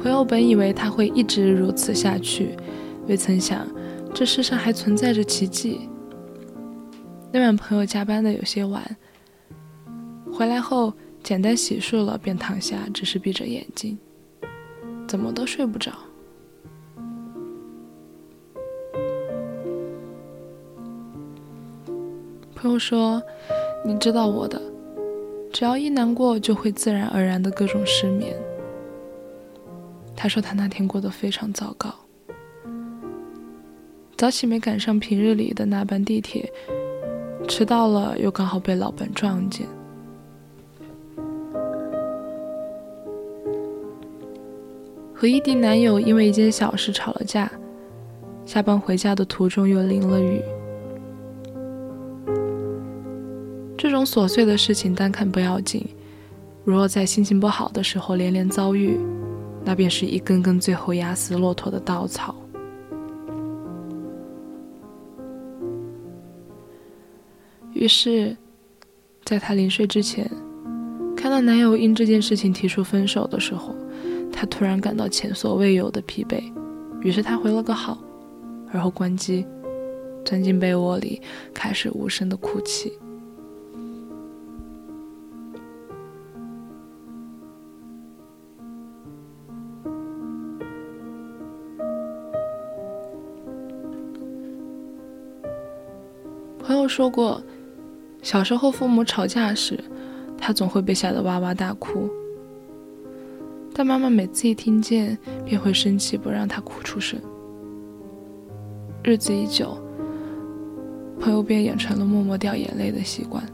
[0.00, 2.56] 朋友本以为他会一直如此下去，
[3.06, 3.68] 未曾想
[4.14, 5.90] 这世上还存在着奇迹。
[7.30, 8.82] 那晚朋友加班的有些晚，
[10.32, 13.98] 回来后简单洗漱了便躺下，只是闭着眼睛，
[15.06, 15.92] 怎么都睡不着。
[22.66, 23.22] 朋友说
[23.86, 24.60] ：“你知道我的，
[25.52, 28.34] 只要一难过，就会自然而然的各种失眠。”
[30.16, 31.94] 他说他那天过得非常糟糕，
[34.16, 36.52] 早起没赶上平日里的那班地铁，
[37.46, 39.64] 迟到了又刚好被老板撞见。
[45.14, 47.48] 和异地男友因为一件小事吵了架，
[48.44, 50.42] 下班回家的途中又淋了雨。
[53.96, 55.82] 种琐碎的事情单看不要紧，
[56.64, 59.00] 如若在心情不好的时候连连遭遇，
[59.64, 62.34] 那便是一根根最后压死骆驼的稻草。
[67.72, 68.36] 于是，
[69.24, 70.30] 在她临睡之前，
[71.16, 73.74] 看到男友因这件事情提出分手的时候。
[74.32, 76.42] 她突然感到前所未有的疲惫，
[77.00, 77.96] 于是她回了个好，
[78.70, 79.46] 而后关机，
[80.26, 81.22] 钻进被窝里，
[81.54, 82.92] 开始无声的哭泣。
[96.88, 97.42] 说过，
[98.22, 99.78] 小时候父母吵架时，
[100.38, 102.08] 他总会被吓得哇哇大哭。
[103.74, 107.20] 但妈妈每次一听见，便会生气，不让他哭出声。
[109.02, 109.78] 日子一久，
[111.20, 113.44] 朋友便养成了默默掉眼泪的习惯。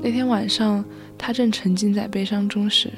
[0.00, 0.84] 那天晚上，
[1.18, 2.90] 他正沉浸在悲伤中时，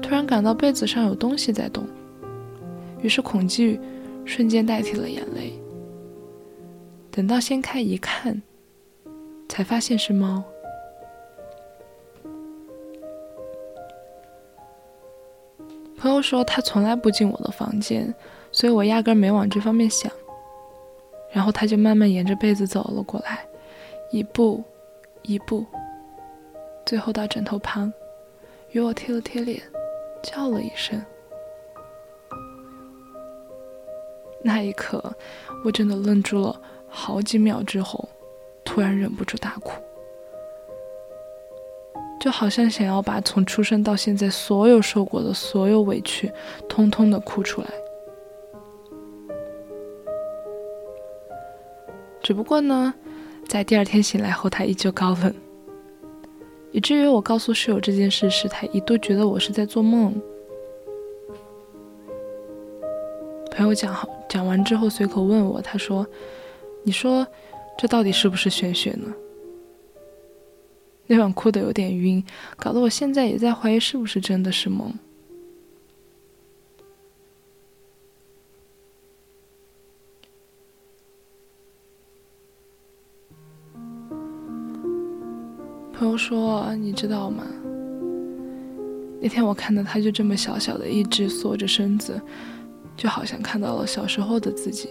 [0.00, 1.84] 突然感到被子上有东西在动，
[3.02, 3.78] 于是恐惧
[4.24, 5.52] 瞬间代替了眼泪。
[7.10, 8.42] 等到掀开一看，
[9.48, 10.42] 才发现是猫。
[15.98, 18.12] 朋友说他从来不进我的房间，
[18.50, 20.10] 所以我压根没往这方面想。
[21.30, 23.46] 然后他就慢慢沿着被子走了过来，
[24.10, 24.62] 一步，
[25.22, 25.64] 一步，
[26.84, 27.92] 最后到枕头旁，
[28.72, 29.62] 与我贴了贴脸，
[30.22, 31.00] 叫了一声。
[34.42, 35.14] 那一刻，
[35.64, 38.08] 我真的愣住了好几秒，之后，
[38.64, 39.72] 突然忍不住大哭。
[42.20, 46.30] 就好像想要把从出生到现在所有受过的所有委屈，
[46.68, 47.68] 通通的哭出来。
[52.22, 52.94] 只不过呢，
[53.48, 55.34] 在第二天醒来后，他依旧高冷，
[56.70, 60.14] 以至于我告诉室友这件事时，他一度觉得我是在做梦。
[63.54, 66.06] 朋友讲好讲完之后，随口问我，他说
[66.84, 67.26] ：“你说，
[67.78, 69.12] 这到底是不是玄学呢？”
[71.06, 72.24] 那晚哭得有点晕，
[72.56, 74.92] 搞得我现在也在怀疑是不是真的是梦。
[85.92, 87.44] 朋友说：“你知道吗？
[89.20, 92.20] 那天我看到他就这么小小的一只缩着身子，
[92.96, 94.88] 就好像看到了小时候的自己。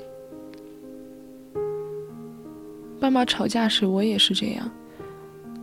[3.00, 4.70] 爸妈吵架时，我也是这样。”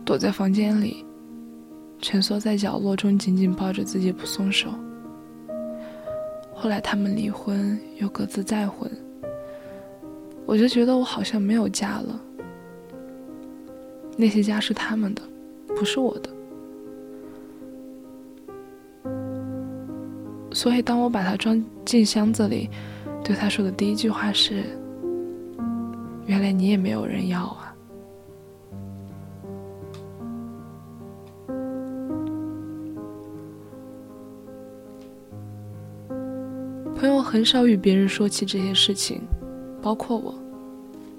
[0.05, 1.05] 躲在房间里，
[2.01, 4.69] 蜷缩在角落中，紧紧抱着自己不松手。
[6.55, 8.89] 后来他们离婚，又各自再婚，
[10.47, 12.19] 我就觉得我好像没有家了。
[14.17, 15.21] 那些家是他们的，
[15.67, 16.29] 不是我的。
[20.59, 22.69] 所以当我把它装进箱子里，
[23.23, 24.65] 对他说的第一句话是
[26.27, 27.73] ：“原来你也没有人要啊。”
[36.93, 39.21] 朋友很少与别人说起这些事情，
[39.81, 40.35] 包括我，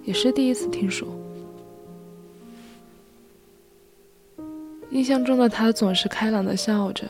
[0.05, 1.09] 也是第一次听说。
[4.91, 7.09] 印象中的他总是开朗的笑着，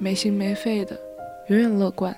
[0.00, 0.98] 没心没肺的，
[1.48, 2.16] 永远乐观。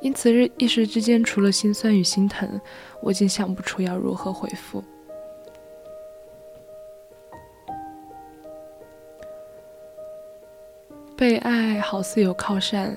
[0.00, 2.60] 因此日一时之间，除了心酸与心疼，
[3.00, 4.84] 我竟想不出要如何回复。
[11.16, 12.96] 被爱好似有靠山，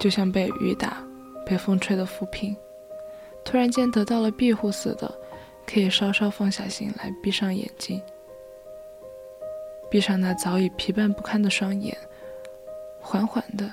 [0.00, 1.06] 就像被雨打、
[1.44, 2.56] 被风吹的浮萍，
[3.44, 5.14] 突然间得到了庇护似的，
[5.66, 8.02] 可以稍稍放下心来，闭上眼睛，
[9.90, 11.96] 闭上那早已疲惫不堪的双眼，
[13.00, 13.72] 缓缓的、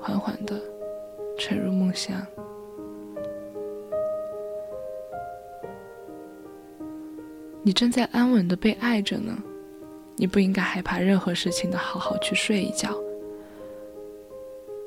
[0.00, 0.60] 缓缓的
[1.36, 2.14] 沉入梦乡。
[7.62, 9.36] 你正在安稳的被爱着呢，
[10.16, 12.94] 你不应该害怕任何事情的，好好去睡一觉，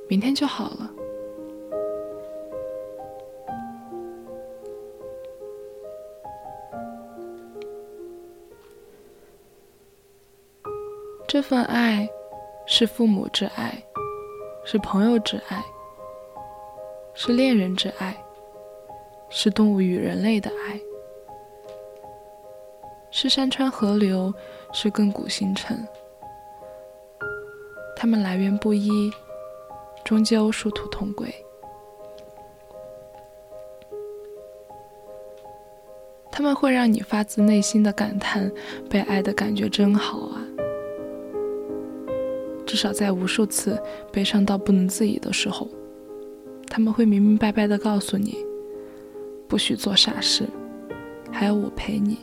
[0.08, 0.92] 明天就好了。
[11.38, 12.10] 这份爱，
[12.66, 13.72] 是父母之爱，
[14.66, 15.64] 是朋友之爱，
[17.14, 18.18] 是恋人之爱，
[19.30, 20.82] 是动物与人类的爱，
[23.12, 24.34] 是山川河流，
[24.74, 25.88] 是亘古星辰。
[27.96, 29.14] 它们来源不一，
[30.04, 31.32] 终究殊途同归。
[36.32, 38.52] 他们会让你发自内心的感叹：
[38.90, 40.42] 被爱的感觉真好啊！
[42.68, 45.68] 至少在无数次悲伤到不能自已的时候，
[46.68, 48.36] 他们会明明白白的告诉你，
[49.48, 50.44] 不许做傻事，
[51.32, 52.20] 还有我陪你。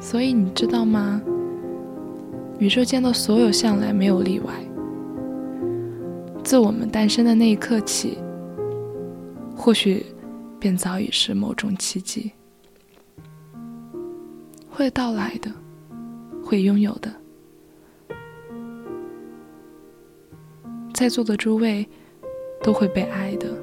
[0.00, 1.20] 所以你知道吗？
[2.58, 4.52] 宇宙间的所有向来没有例外。
[6.44, 8.18] 自我们诞生的那一刻起，
[9.56, 10.06] 或许
[10.60, 12.30] 便早已是某种奇迹，
[14.70, 15.50] 会到来的。
[16.52, 17.10] 会拥有的，
[20.92, 21.88] 在座的诸位
[22.62, 23.61] 都会被爱的。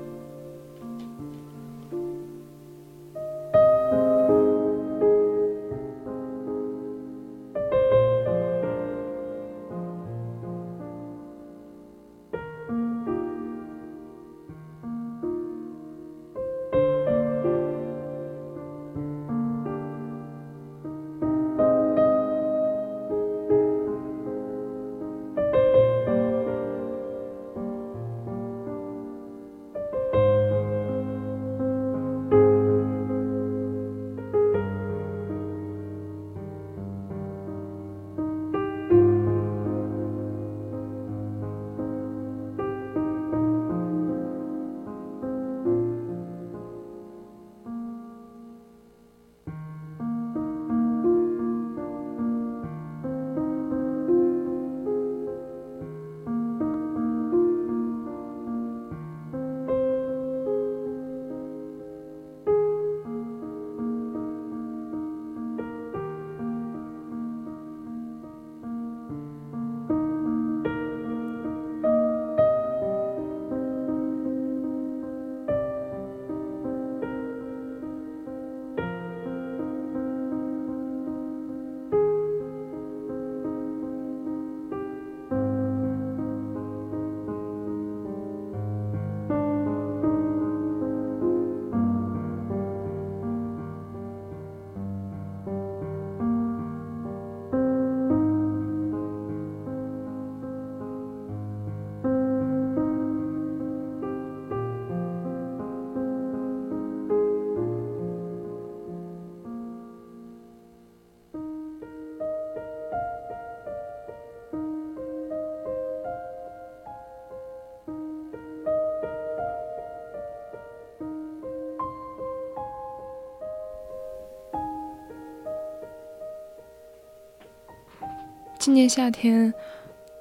[128.60, 129.54] 今年夏天，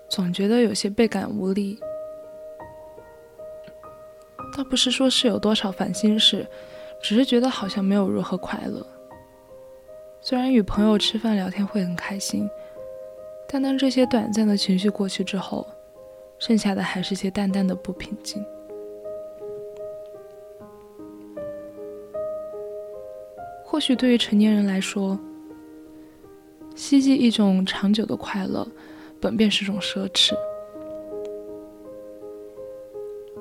[0.09, 1.77] 总觉得有些倍感无力。
[4.57, 6.47] 倒不是说是有多少烦心事，
[7.03, 8.87] 只是觉得好像没有如何快乐。
[10.21, 12.49] 虽然与朋友吃饭聊天会很开心，
[13.49, 15.67] 但当这些短暂的情绪过去之后，
[16.39, 18.45] 剩下的还是些淡淡的不平静。
[23.65, 25.19] 或许对于成年人来说，
[26.89, 28.67] 希冀一种长久的快乐，
[29.21, 30.33] 本便是种奢侈。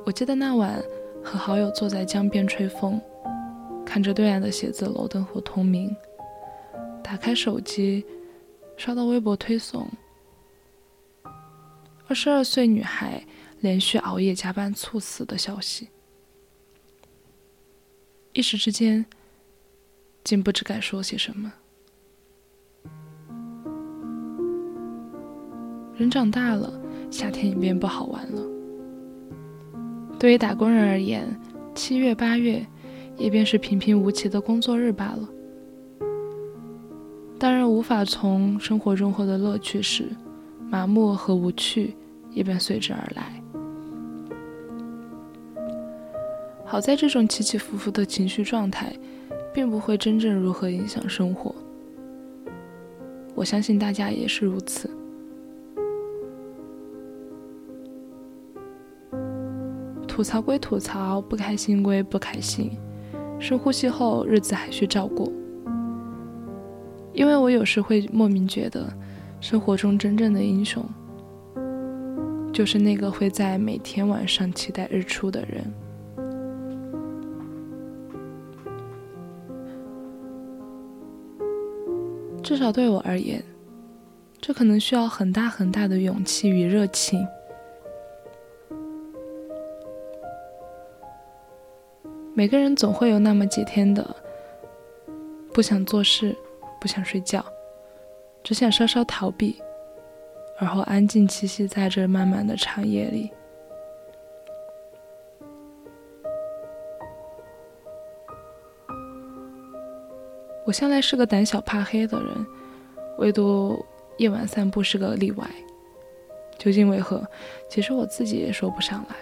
[0.06, 0.84] 我记得那晚
[1.24, 3.00] 和好友坐在江边吹风，
[3.86, 5.96] 看着对岸的写字楼灯火通明，
[7.02, 8.06] 打开手机，
[8.76, 9.88] 刷到微博推送：
[12.10, 13.24] 二十二岁女孩
[13.62, 15.88] 连续熬夜加班猝死的消息。
[18.34, 19.06] 一时之间，
[20.26, 21.54] 竟不知该说些什么。
[25.98, 26.72] 人长大了，
[27.10, 28.42] 夏天也变不好玩了。
[30.20, 31.28] 对于打工人而言，
[31.74, 32.64] 七月八月
[33.18, 35.28] 也便是平平无奇的工作日罢了。
[37.40, 40.06] 当人，无法从生活中获得乐趣时，
[40.70, 41.96] 麻木和无趣
[42.32, 43.42] 也便随之而来。
[46.64, 48.92] 好在这种起起伏伏的情绪状态，
[49.52, 51.56] 并不会真正如何影响生活。
[53.34, 54.90] 我相信大家也是如此。
[60.18, 62.76] 吐槽归吐槽，不开心归不开心，
[63.38, 65.32] 深呼吸后，日子还需照过。
[67.14, 68.92] 因为我有时会莫名觉得，
[69.40, 70.84] 生活中真正的英雄，
[72.52, 75.64] 就是那个会在每天晚上期待日出的人。
[82.42, 83.44] 至少对我而言，
[84.42, 87.24] 这可能需要很大很大的勇气与热情。
[92.38, 94.16] 每个人总会有那么几天的
[95.52, 96.38] 不想做事、
[96.80, 97.44] 不想睡觉，
[98.44, 99.60] 只想稍稍逃避，
[100.60, 103.32] 而后安静栖息在这漫漫的长夜里。
[110.64, 112.46] 我向来是个胆小怕黑的人，
[113.18, 113.84] 唯独
[114.18, 115.48] 夜晚散步是个例外。
[116.60, 117.28] 究竟为何？
[117.68, 119.16] 其实我自己也说不上来。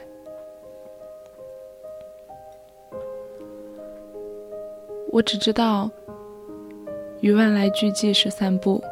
[5.16, 5.90] 我只知道，
[7.22, 8.84] 与万籁俱寂时散步，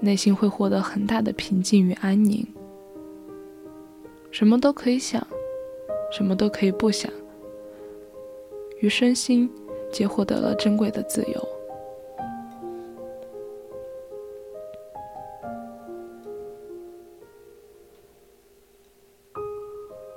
[0.00, 2.46] 内心会获得很大的平静与安宁。
[4.30, 5.22] 什么都可以想，
[6.10, 7.12] 什么都可以不想，
[8.80, 9.50] 于身心
[9.92, 11.48] 皆获得了珍贵的自由。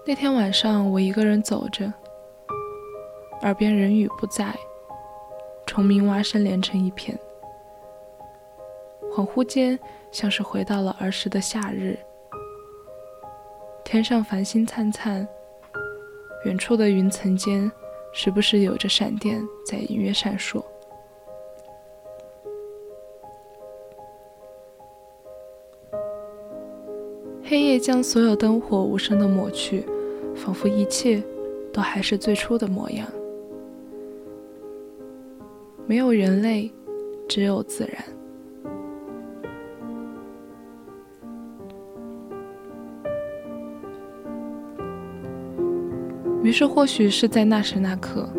[0.07, 1.91] 那天晚上，我一个人走着，
[3.41, 4.57] 耳边人语不在。
[5.71, 7.17] 虫鸣蛙声连成一片，
[9.09, 9.79] 恍惚间
[10.11, 11.97] 像是回到了儿时的夏日。
[13.81, 15.25] 天上繁星灿灿，
[16.43, 17.71] 远处的云层间
[18.11, 20.61] 时不时有着闪电在隐约闪烁。
[27.45, 29.87] 黑夜将所有灯火无声的抹去，
[30.35, 31.23] 仿佛一切
[31.71, 33.07] 都还是最初的模样。
[35.91, 36.71] 没有人类，
[37.27, 38.01] 只有自然。
[46.41, 48.29] 于是，或许是在那时那刻，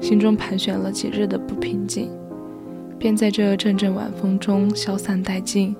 [0.00, 2.10] 心中盘旋了几日的不平静，
[2.98, 5.76] 便在这阵阵晚风中消散殆尽。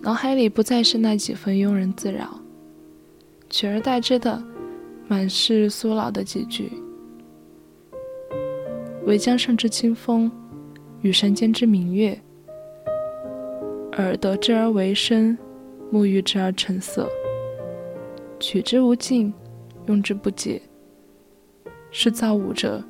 [0.00, 2.38] 脑海里不再是那几分庸人自扰，
[3.50, 4.51] 取而代之的。
[5.12, 6.72] 满是苏老的几句
[9.04, 10.32] ：“惟江上之清风，
[11.02, 12.18] 与山间之明月，
[13.98, 15.36] 耳得之而为声，
[15.90, 17.06] 目遇之而成色。
[18.40, 19.34] 取之无尽，
[19.84, 20.62] 用之不竭，
[21.90, 22.82] 是造物者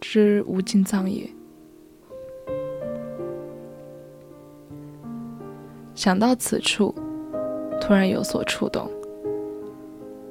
[0.00, 1.30] 之无尽藏也。”
[5.94, 6.92] 想到此处，
[7.80, 8.90] 突然有所触动。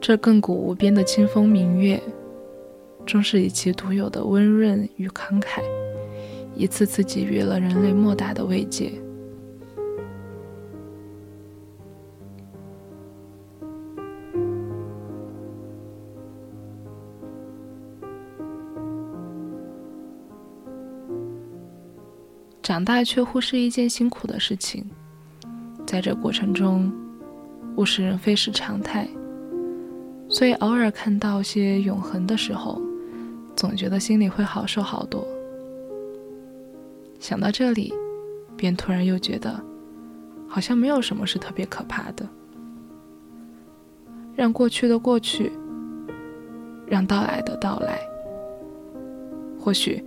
[0.05, 1.97] 这亘古无边的清风明月，
[3.05, 5.61] 终是以其独有的温润与慷慨，
[6.53, 8.91] 一次次给予了人类莫大的慰藉。
[22.61, 24.85] 长大却忽视一件辛苦的事情，
[25.85, 26.91] 在这过程中，
[27.77, 29.07] 物是人非是常态。
[30.33, 32.81] 所以偶尔看到些永恒的时候，
[33.55, 35.23] 总觉得心里会好受好多。
[37.19, 37.93] 想到这里，
[38.57, 39.63] 便突然又觉得，
[40.47, 42.27] 好像没有什么是特别可怕的。
[44.35, 45.51] 让过去的过去，
[46.87, 47.99] 让到来的到来。
[49.59, 50.03] 或许，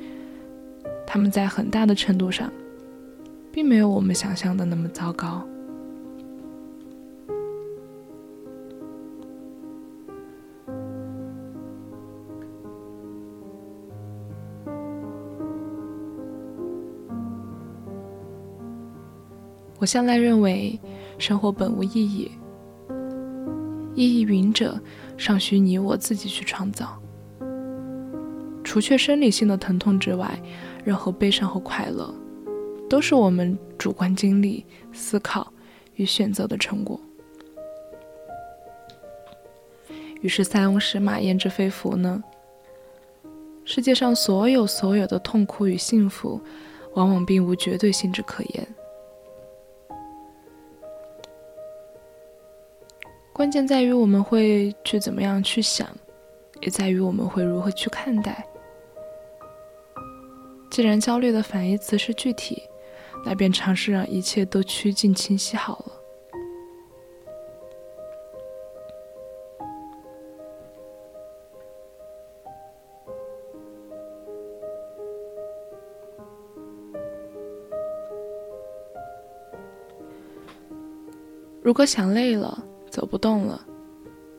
[1.07, 2.53] 他们在很大的程度上，
[3.53, 5.47] 并没有我们想象的那么糟糕。
[19.87, 20.77] 我向来认为，
[21.17, 22.29] 生活本无意义，
[23.95, 24.77] 意义云者
[25.17, 27.01] 尚需你我自己去创造。
[28.65, 30.43] 除却生理性的疼痛之外，
[30.85, 32.13] 任何悲伤和快乐，
[32.91, 35.53] 都是我们主观经历、思考
[35.95, 37.01] 与选择的成果。
[40.21, 42.21] 于是塞翁失马焉知非福呢？
[43.65, 46.41] 世界上所有所有的痛苦与幸福，
[46.95, 48.67] 往往并无绝对性质可言。
[53.37, 55.87] 关键在于我们会去怎么样去想，
[56.63, 58.49] 也在于我们会如何去看待。
[60.71, 62.63] 既然焦虑的反义词是具体，
[63.27, 65.93] 那便尝试让一切都趋近清晰好了。
[81.63, 82.65] 如果想累了，
[82.97, 83.63] 走不动了，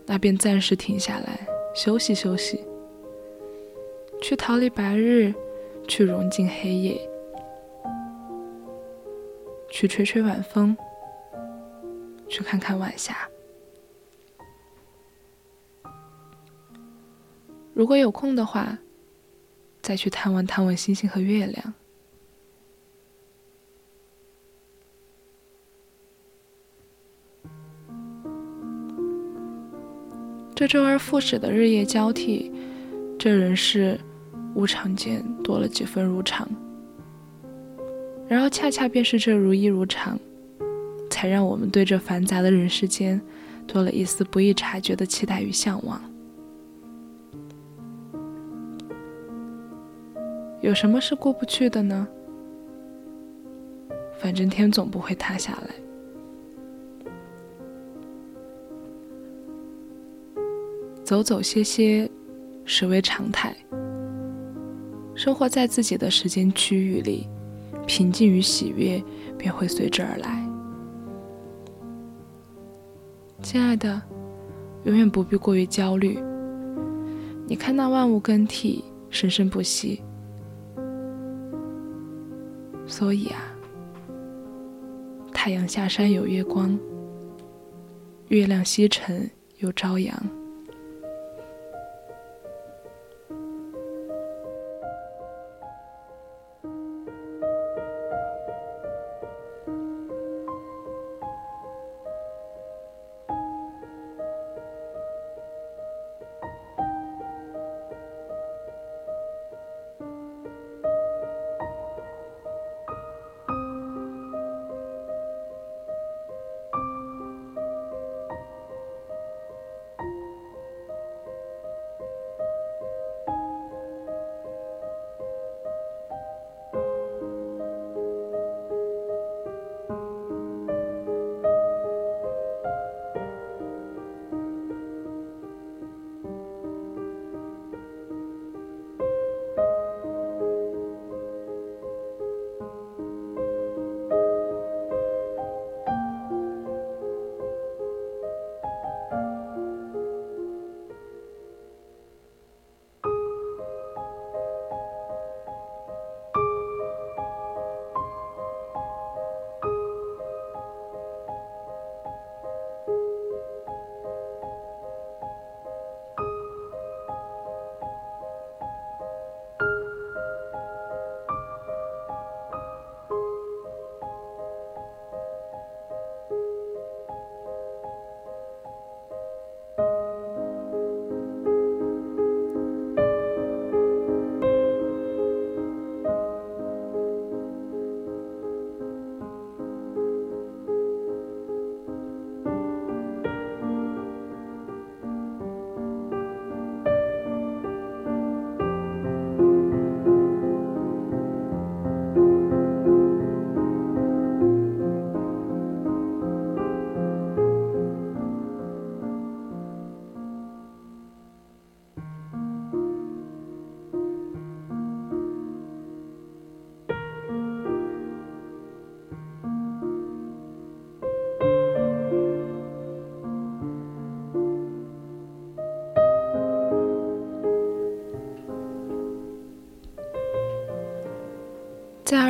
[0.07, 2.65] 那便暂时停下来休息休息，
[4.19, 5.31] 去逃离白日，
[5.87, 6.99] 去融进黑夜，
[9.69, 10.75] 去吹吹晚风，
[12.27, 13.29] 去看看晚霞。
[17.75, 18.75] 如果有空的话，
[19.83, 21.75] 再去探望探望星星和月亮。
[30.57, 32.51] 这周而复始的日夜交替，
[33.19, 33.95] 这人世
[34.55, 36.49] 无常间多了几分如常。
[38.27, 40.19] 然而，恰恰便是这如一如常，
[41.11, 43.21] 才让我们对这繁杂的人世间
[43.67, 46.01] 多了一丝不易察觉的期待与向往。
[50.61, 52.07] 有什么是过不去的呢？
[54.19, 55.86] 反正天总不会塌下来。
[61.07, 62.11] 走走歇歇，
[62.65, 63.55] 实为常态。
[65.15, 67.29] 生活在自己的时间区域里，
[67.85, 69.01] 平静与喜悦
[69.37, 70.45] 便会随之而来。
[73.41, 74.01] 亲爱的，
[74.83, 76.19] 永远不必过于焦虑。
[77.47, 80.03] 你看那万物更替，生生不息。
[82.85, 83.39] 所以啊，
[85.31, 86.77] 太阳下山有月光，
[88.27, 90.13] 月亮西沉有朝阳。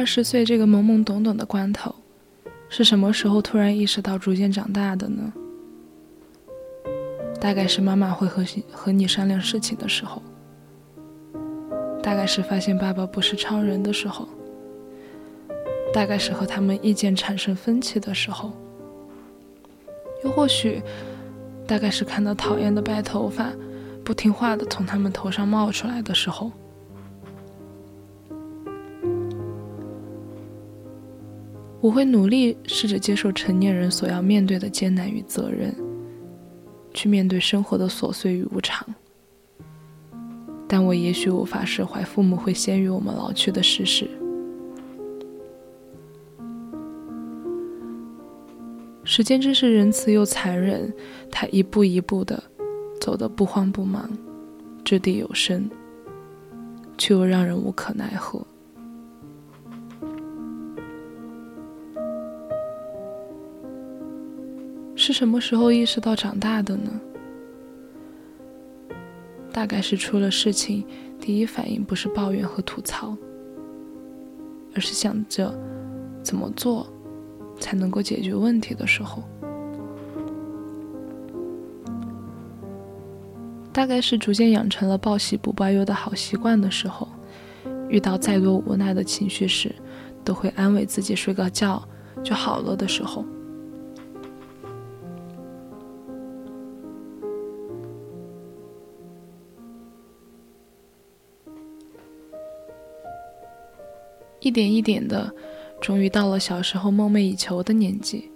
[0.08, 1.94] 十岁这个懵懵懂懂的关头，
[2.70, 5.34] 是什么时候突然意识到逐渐长大的呢？
[7.42, 10.24] 大概是妈妈会和和你商量事情的时候，
[12.02, 14.28] 大概是发现爸爸不是超人的时候，
[15.94, 18.54] 大概是和他们意见产生分歧的时候，
[20.24, 20.82] 又或许，
[21.68, 23.52] 大概是看到讨厌的白头发
[24.06, 26.50] 不听话的从他们头上冒出来的时候。
[31.80, 35.74] 我会努力试着接受成年人所要面对的艰难与责任，
[36.94, 38.88] 去面对生活的琐碎与无常。
[40.68, 44.10] 但我也许无法释怀父母会先于我们老去的事实。
[49.06, 50.94] 时间真是仁慈又残忍，
[51.32, 52.44] 它一步一步的
[53.00, 54.10] 走得不慌不忙，
[54.84, 55.70] 掷地有声，
[56.98, 58.46] 却又让人无可奈何。
[65.08, 66.92] 是什么时候意识到长大的呢？
[69.54, 70.86] 大概是出了事情，
[71.18, 73.16] 第一反应不是抱怨和吐槽，
[74.76, 75.58] 而是想着
[76.22, 76.86] 怎么做
[77.58, 79.24] 才能够解决问题的时候。
[83.72, 87.08] 大概是逐渐养成了报喜不报忧的好习惯的时候，
[87.88, 89.74] 遇到再多无奈的情绪时，
[90.26, 91.82] 都会安慰自己睡个觉
[92.22, 93.24] 就好了的时候。
[104.48, 105.30] 一点一点的，
[105.82, 108.32] 终于到了小时候梦寐以求的年纪。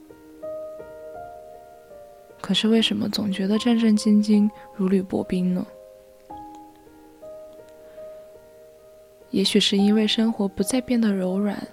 [2.41, 5.65] 可是为什么总觉得战战兢兢、如履薄冰呢？
[9.29, 11.65] 也许是因为生活不再变得柔软，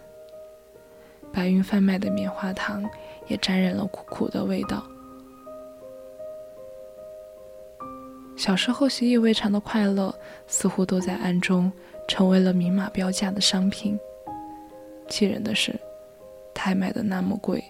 [1.33, 2.89] 白云贩卖的棉花糖
[3.27, 4.87] 也沾染了苦苦的味道。
[8.37, 10.15] 小时候习以为常的快乐，
[10.47, 11.73] 似乎都在暗中
[12.07, 13.99] 成为了明码标价的商品。
[15.09, 15.75] 气人的是，
[16.55, 17.63] 他还卖的那么贵。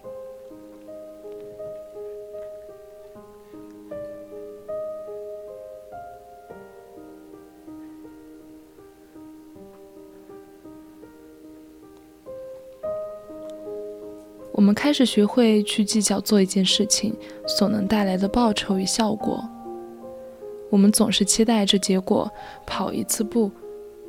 [14.52, 17.14] 我们开始学会去计较做一件事情
[17.46, 19.42] 所能带来的报酬与效果。
[20.68, 22.30] 我们总是期待着结果，
[22.66, 23.50] 跑一次步，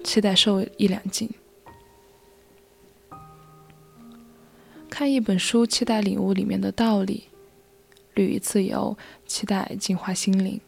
[0.03, 1.29] 期待瘦一两斤。
[4.99, 7.29] 看一本书，期待领悟里面的道理；
[8.15, 10.59] 旅一次游，期待净化心灵。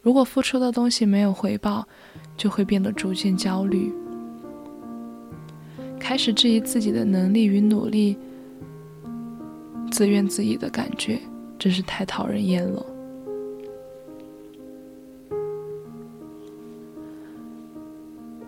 [0.00, 1.86] 如果付出的东西没有回报，
[2.36, 3.94] 就会变得逐渐焦虑，
[6.00, 8.18] 开始质疑自己的能力与努力，
[9.92, 11.20] 自怨自艾的感觉
[11.60, 12.84] 真是太讨人厌了。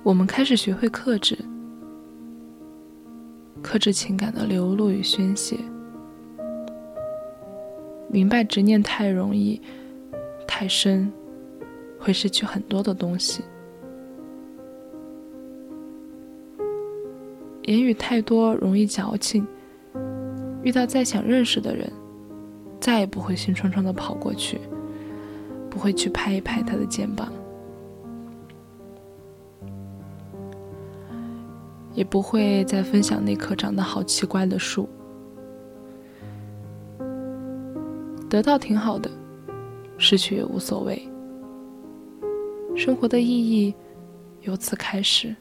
[0.03, 1.39] 我们开始学会克制。
[3.65, 5.57] 克制情感的流露与宣泄，
[8.09, 9.59] 明白执念太容易、
[10.47, 11.11] 太深，
[11.99, 13.43] 会失去很多的东西。
[17.63, 19.47] 言语太多容易矫情，
[20.63, 21.91] 遇到再想认识的人，
[22.79, 24.61] 再也不会兴冲冲的跑过去，
[25.71, 27.33] 不会去拍一拍他的肩膀。
[31.95, 34.89] 也不会再分享那棵长得好奇怪的树。
[38.29, 39.09] 得到挺好的，
[39.97, 41.01] 失去也无所谓。
[42.75, 43.73] 生活的意义
[44.43, 45.35] 由此开始。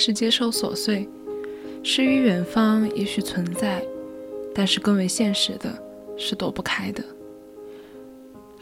[0.00, 1.06] 始接受琐碎，
[1.82, 3.84] 诗与远方也许存在，
[4.54, 5.70] 但是更为现实的
[6.16, 7.04] 是躲不开的。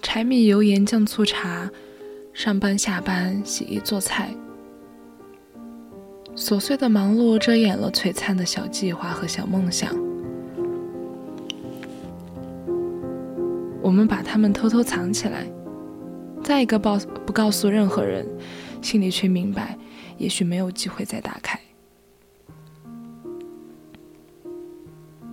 [0.02, 1.70] 柴米油盐酱醋茶，
[2.32, 4.34] 上班下班洗衣做菜，
[6.34, 9.94] 琐碎的忙碌遮掩了璀璨的小计划和小梦想。
[13.80, 15.46] 我们把它们偷偷藏起来，
[16.42, 18.26] 再一个报不告诉任何人，
[18.82, 19.77] 心里却明白，
[20.18, 21.58] 也许没有机会再打开。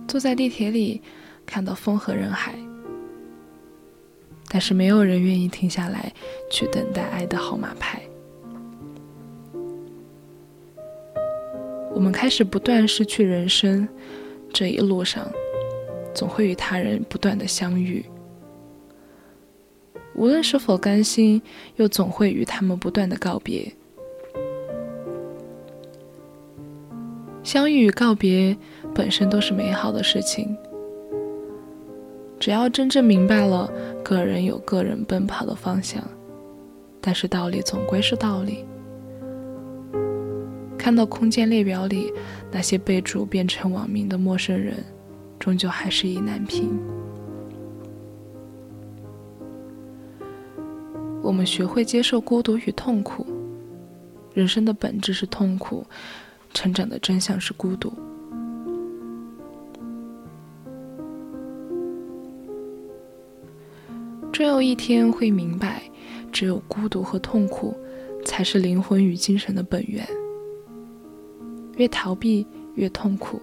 [0.08, 1.02] 坐在地铁里，
[1.44, 2.54] 看到风和人海，
[4.48, 6.12] 但是没有人愿意停下来
[6.50, 8.00] 去等待爱的号码牌。
[11.92, 13.88] 我们开始不断失去人生，
[14.52, 15.30] 这一路上，
[16.14, 18.04] 总会与他人不断的相遇。
[20.14, 21.42] 无论是否甘心，
[21.76, 23.74] 又总会与他们不断的告别。
[27.56, 28.54] 相遇与告别
[28.94, 30.54] 本身都是美好的事情，
[32.38, 33.72] 只要真正明白了，
[34.04, 36.04] 个人有个人奔跑的方向，
[37.00, 38.66] 但是道理总归是道理。
[40.76, 42.12] 看到空间列表里
[42.52, 44.74] 那些备注变成网名的陌生人，
[45.38, 46.78] 终究还是意难平。
[51.22, 53.24] 我们学会接受孤独与痛苦，
[54.34, 55.86] 人生的本质是痛苦，
[56.56, 57.92] 成长的真相是孤独。
[64.32, 65.82] 终有一天会明白，
[66.32, 67.76] 只有孤独和痛苦，
[68.24, 70.02] 才是灵魂与精神的本源。
[71.76, 73.38] 越逃避越痛苦，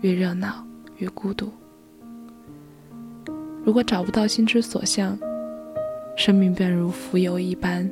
[0.00, 1.52] 越热闹越孤独。
[3.62, 5.18] 如果找不到心之所向，
[6.16, 7.90] 生命便如浮游一般，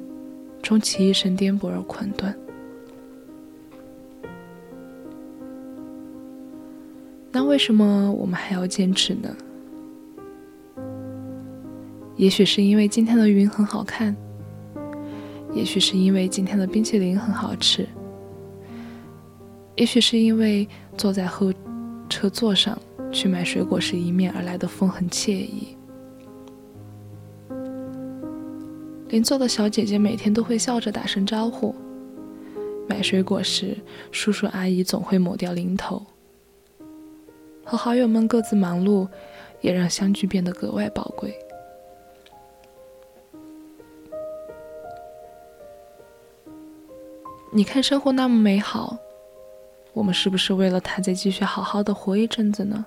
[0.63, 2.35] 终其一生颠簸而困顿。
[7.33, 9.37] 那为什么我们还要坚持呢？
[12.17, 14.15] 也许是因为今天的云很好看，
[15.55, 17.89] 也许是因为今天的冰淇淋很好吃，
[19.77, 21.53] 也许是因为坐在后
[22.09, 22.77] 车座上
[23.13, 25.77] 去买水果时迎面而来的风很惬意。
[29.09, 31.75] 邻座的小姐姐每天都会笑着打声招呼。
[32.89, 33.77] 买水果时，
[34.13, 36.05] 叔叔阿姨总会抹掉零头。
[37.71, 39.07] 和好友们各自忙碌，
[39.61, 41.33] 也让相聚变得格外宝贵。
[47.53, 48.99] 你看，生活那么美好，
[49.93, 52.85] 我们是不是为了它再继续好好的活一阵子呢？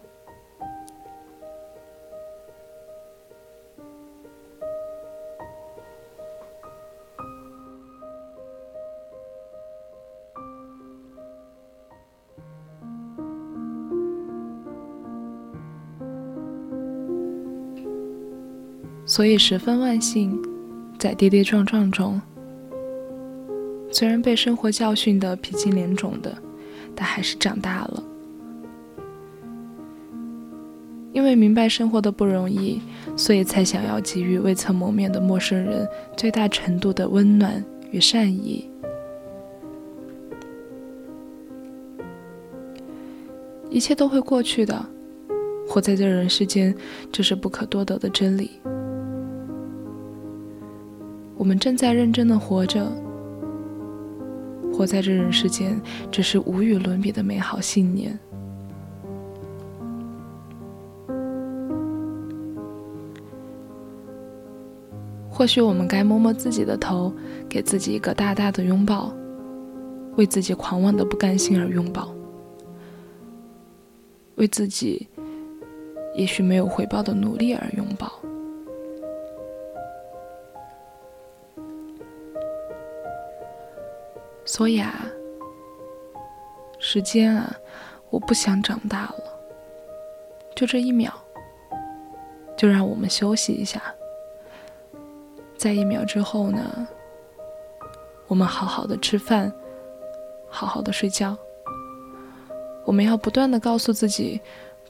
[19.14, 20.42] 所以十分万幸，
[20.98, 22.20] 在跌跌撞撞中，
[23.92, 26.36] 虽然被生活教训的皮青脸肿的，
[26.96, 28.04] 但还是长大了。
[31.12, 32.82] 因为明白生活的不容易，
[33.16, 35.88] 所以才想要给予未曾谋面的陌生人
[36.18, 38.68] 最大程度的温暖与善意。
[43.70, 44.84] 一切都会过去的，
[45.68, 46.76] 活在这人世间，
[47.12, 48.50] 这是不可多得的真理。
[51.44, 52.90] 我们正在认真的活着，
[54.72, 55.78] 活在这人世间，
[56.10, 58.18] 这是无与伦比的美好信念。
[65.30, 67.14] 或许我们该摸摸自己的头，
[67.50, 69.14] 给自己一个大大的拥抱，
[70.16, 72.16] 为自己狂妄的不甘心而拥抱，
[74.36, 75.10] 为自己
[76.16, 78.23] 也许没有回报的努力而拥抱。
[84.46, 85.06] 所以啊，
[86.80, 87.56] 时间啊，
[88.10, 89.24] 我不想长大了。
[90.56, 91.12] 就这一秒，
[92.58, 93.82] 就让我们休息一下。
[95.58, 96.88] 在一秒之后呢，
[98.28, 99.52] 我们好好的吃饭，
[100.50, 101.38] 好好的睡觉。
[102.86, 104.42] 我们要不断的告诉自己，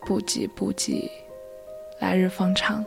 [0.02, 1.12] 不急不急，
[2.00, 2.84] 来日方长。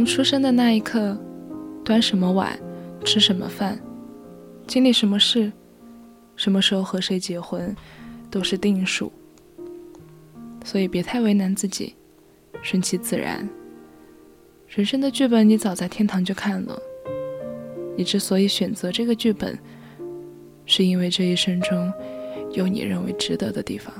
[0.00, 1.14] 从出生的那一刻，
[1.84, 2.58] 端什么碗，
[3.04, 3.78] 吃什么饭，
[4.66, 5.52] 经历什么事，
[6.36, 7.76] 什么时候和谁结婚，
[8.30, 9.12] 都是定数。
[10.64, 11.94] 所以别太为难自己，
[12.62, 13.46] 顺其自然。
[14.68, 16.78] 人生的剧本你早在天堂就看了，
[17.94, 19.58] 你之所以选择这个剧本，
[20.64, 21.92] 是因为这一生中
[22.52, 23.99] 有你认为值得的地方。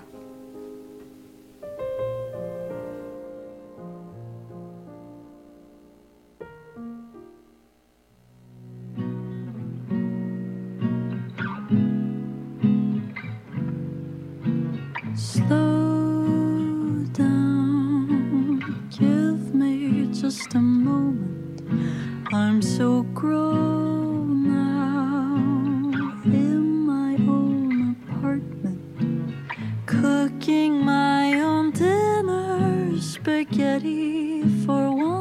[33.22, 35.19] spaghetti for one.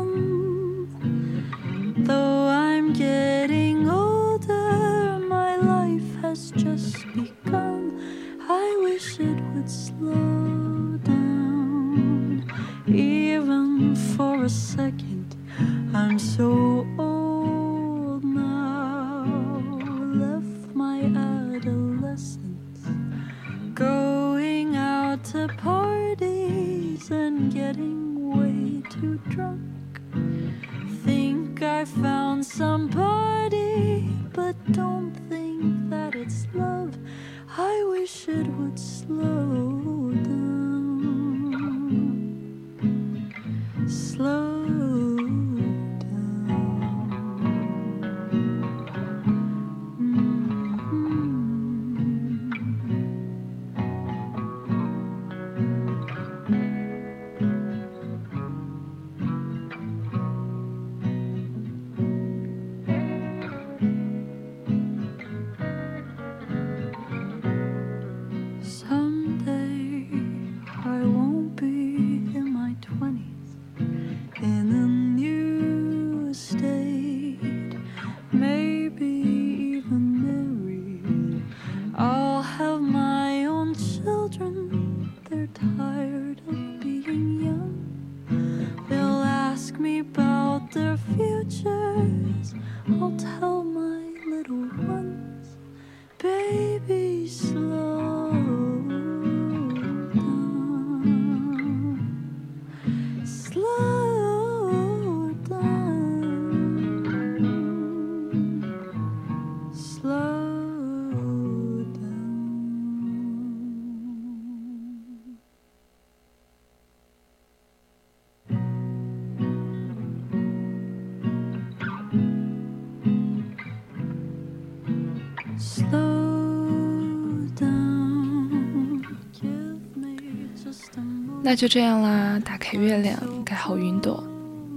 [131.50, 134.24] 那就这样啦，打开月亮，盖好云朵，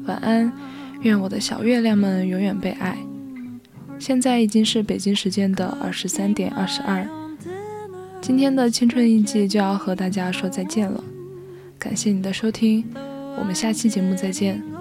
[0.07, 0.51] 晚安，
[1.03, 2.97] 愿我的小月亮们永远被爱。
[3.99, 7.07] 现在已经是北京时间的二十三点二十二，
[8.23, 11.05] 今天的青春印记就要和大家说再见了，
[11.79, 12.83] 感谢你的收听，
[13.39, 14.72] 我们下期节目再见。